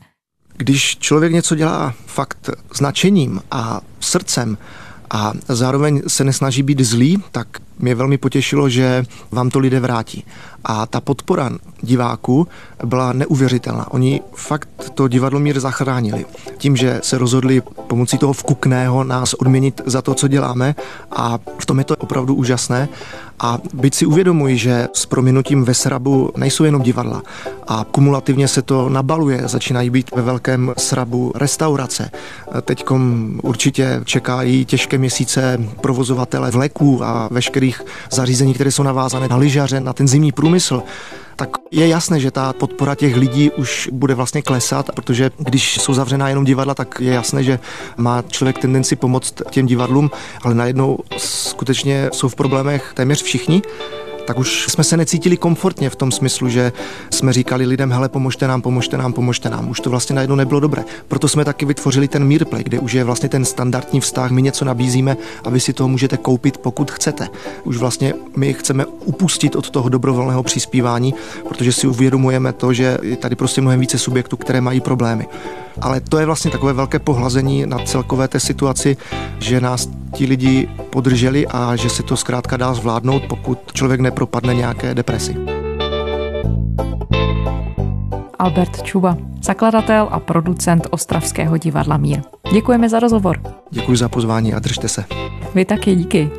Když 0.57 0.97
člověk 0.97 1.33
něco 1.33 1.55
dělá 1.55 1.93
fakt 2.05 2.49
značením 2.73 3.41
a 3.51 3.81
srdcem, 3.99 4.57
a 5.13 5.33
zároveň 5.47 6.01
se 6.07 6.23
nesnaží 6.23 6.63
být 6.63 6.79
zlý, 6.79 7.23
tak 7.31 7.47
mě 7.79 7.95
velmi 7.95 8.17
potěšilo, 8.17 8.69
že 8.69 9.03
vám 9.31 9.49
to 9.49 9.59
lidé 9.59 9.79
vrátí. 9.79 10.25
A 10.63 10.85
ta 10.85 11.01
podpora 11.01 11.49
diváků 11.81 12.47
byla 12.85 13.13
neuvěřitelná. 13.13 13.91
Oni 13.91 14.21
fakt 14.35 14.69
to 14.93 15.07
divadlo 15.07 15.39
mír 15.39 15.59
zachránili. 15.59 16.25
Tím, 16.57 16.75
že 16.75 16.99
se 17.03 17.17
rozhodli 17.17 17.61
pomocí 17.87 18.17
toho 18.17 18.33
vkukného 18.33 19.03
nás 19.03 19.33
odměnit 19.33 19.81
za 19.85 20.01
to, 20.01 20.13
co 20.13 20.27
děláme 20.27 20.75
a 21.11 21.39
v 21.59 21.65
tom 21.65 21.79
je 21.79 21.85
to 21.85 21.95
opravdu 21.95 22.35
úžasné. 22.35 22.89
A 23.43 23.59
byť 23.73 23.95
si 23.95 24.05
uvědomuji, 24.05 24.57
že 24.57 24.87
s 24.93 25.05
prominutím 25.05 25.63
ve 25.63 25.73
srabu 25.73 26.31
nejsou 26.37 26.63
jenom 26.63 26.81
divadla 26.81 27.23
a 27.67 27.85
kumulativně 27.91 28.47
se 28.47 28.61
to 28.61 28.89
nabaluje, 28.89 29.41
začínají 29.45 29.89
být 29.89 30.11
ve 30.15 30.21
velkém 30.21 30.73
srabu 30.77 31.31
restaurace. 31.35 32.11
Teď 32.61 32.85
určitě 33.43 34.01
čekají 34.05 34.65
těžké 34.65 34.97
měsíce 34.97 35.57
provozovatele 35.81 36.51
vleků 36.51 37.03
a 37.03 37.27
veškerých 37.61 37.81
zařízení, 38.11 38.53
které 38.53 38.71
jsou 38.71 38.83
navázané 38.83 39.27
na 39.27 39.37
lyžaře, 39.37 39.79
na 39.79 39.93
ten 39.93 40.07
zimní 40.07 40.31
průmysl 40.31 40.83
tak 41.35 41.49
je 41.71 41.87
jasné, 41.87 42.19
že 42.19 42.31
ta 42.31 42.53
podpora 42.53 42.95
těch 42.95 43.15
lidí 43.15 43.51
už 43.51 43.89
bude 43.91 44.13
vlastně 44.13 44.41
klesat, 44.41 44.91
protože 44.95 45.31
když 45.37 45.77
jsou 45.81 45.93
zavřená 45.93 46.29
jenom 46.29 46.45
divadla, 46.45 46.75
tak 46.75 47.01
je 47.01 47.13
jasné, 47.13 47.43
že 47.43 47.59
má 47.97 48.21
člověk 48.21 48.57
tendenci 48.57 48.95
pomoct 48.95 49.41
těm 49.49 49.65
divadlům, 49.65 50.11
ale 50.43 50.55
najednou 50.55 50.97
skutečně 51.17 52.09
jsou 52.13 52.29
v 52.29 52.35
problémech 52.35 52.91
téměř 52.93 53.23
všichni 53.23 53.61
tak 54.25 54.39
už 54.39 54.65
jsme 54.69 54.83
se 54.83 54.97
necítili 54.97 55.37
komfortně 55.37 55.89
v 55.89 55.95
tom 55.95 56.11
smyslu, 56.11 56.49
že 56.49 56.73
jsme 57.09 57.33
říkali 57.33 57.65
lidem, 57.65 57.91
hele, 57.91 58.09
pomožte 58.09 58.47
nám, 58.47 58.61
pomožte 58.61 58.97
nám, 58.97 59.13
pomožte 59.13 59.49
nám. 59.49 59.69
Už 59.69 59.79
to 59.79 59.89
vlastně 59.89 60.15
najednou 60.15 60.35
nebylo 60.35 60.59
dobré. 60.59 60.83
Proto 61.07 61.27
jsme 61.27 61.45
taky 61.45 61.65
vytvořili 61.65 62.07
ten 62.07 62.23
Mirplay, 62.23 62.63
kde 62.63 62.79
už 62.79 62.93
je 62.93 63.03
vlastně 63.03 63.29
ten 63.29 63.45
standardní 63.45 64.01
vztah, 64.01 64.31
my 64.31 64.41
něco 64.41 64.65
nabízíme 64.65 65.17
a 65.43 65.49
vy 65.49 65.59
si 65.59 65.73
toho 65.73 65.87
můžete 65.87 66.17
koupit, 66.17 66.57
pokud 66.57 66.91
chcete. 66.91 67.29
Už 67.63 67.77
vlastně 67.77 68.13
my 68.35 68.53
chceme 68.53 68.85
upustit 68.85 69.55
od 69.55 69.69
toho 69.69 69.89
dobrovolného 69.89 70.43
přispívání, 70.43 71.13
protože 71.47 71.73
si 71.73 71.87
uvědomujeme 71.87 72.53
to, 72.53 72.73
že 72.73 72.97
je 73.01 73.15
tady 73.15 73.35
prostě 73.35 73.61
mnohem 73.61 73.79
více 73.79 73.97
subjektů, 73.97 74.37
které 74.37 74.61
mají 74.61 74.81
problémy. 74.81 75.27
Ale 75.81 76.01
to 76.01 76.19
je 76.19 76.25
vlastně 76.25 76.51
takové 76.51 76.73
velké 76.73 76.99
pohlazení 76.99 77.65
na 77.65 77.77
celkové 77.77 78.27
té 78.27 78.39
situaci, 78.39 78.97
že 79.39 79.61
nás 79.61 79.89
ti 80.13 80.25
lidi 80.25 80.69
podrželi 80.89 81.47
a 81.47 81.75
že 81.75 81.89
se 81.89 82.03
to 82.03 82.17
zkrátka 82.17 82.57
dá 82.57 82.73
zvládnout, 82.73 83.23
pokud 83.29 83.59
člověk 83.73 83.99
nepropadne 84.01 84.53
nějaké 84.53 84.95
depresi. 84.95 85.35
Albert 88.39 88.83
Čuba, 88.83 89.17
zakladatel 89.41 90.07
a 90.11 90.19
producent 90.19 90.87
Ostravského 90.89 91.57
divadla 91.57 91.97
Mír. 91.97 92.21
Děkujeme 92.53 92.89
za 92.89 92.99
rozhovor. 92.99 93.41
Děkuji 93.71 93.97
za 93.97 94.09
pozvání 94.09 94.53
a 94.53 94.59
držte 94.59 94.87
se. 94.87 95.05
Vy 95.55 95.65
taky, 95.65 95.95
díky. 95.95 96.29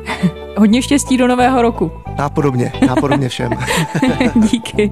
Hodně 0.57 0.81
štěstí 0.81 1.17
do 1.17 1.27
nového 1.27 1.61
roku. 1.61 1.91
Nápodobně, 2.17 2.73
nápodobně 2.87 3.29
všem. 3.29 3.51
díky. 4.51 4.91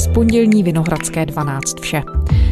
Z 0.00 0.06
pondělní 0.06 0.62
Vinohradské 0.62 1.26
12 1.26 1.80
vše. 1.80 2.02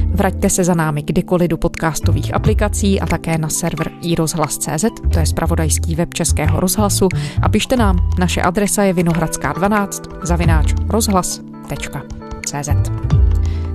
Vraťte 0.07 0.51
se 0.51 0.65
za 0.65 0.75
námi 0.75 1.03
kdykoliv 1.03 1.49
do 1.49 1.57
podcastových 1.57 2.35
aplikací 2.35 3.01
a 3.01 3.07
také 3.07 3.39
na 3.39 3.49
server 3.49 3.91
iRozhlas.cz, 4.03 4.85
to 5.13 5.19
je 5.19 5.27
spravodajský 5.27 5.95
web 5.95 6.15
Českého 6.15 6.61
rozhlasu 6.61 7.09
a 7.43 7.49
pište 7.49 7.77
nám. 7.77 8.11
Naše 8.19 8.43
adresa 8.43 8.83
je 8.83 8.93
vinohradská 8.93 9.53
12 9.53 10.03
zavináč 10.23 10.75
rozhlas.cz. 10.89 12.69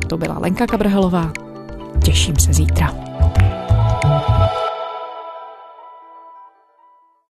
To 0.08 0.18
byla 0.18 0.40
Lenka 0.40 0.68
Kabrhelová. 0.68 1.32
Těším 2.04 2.36
se 2.36 2.54
zítra. 2.54 3.13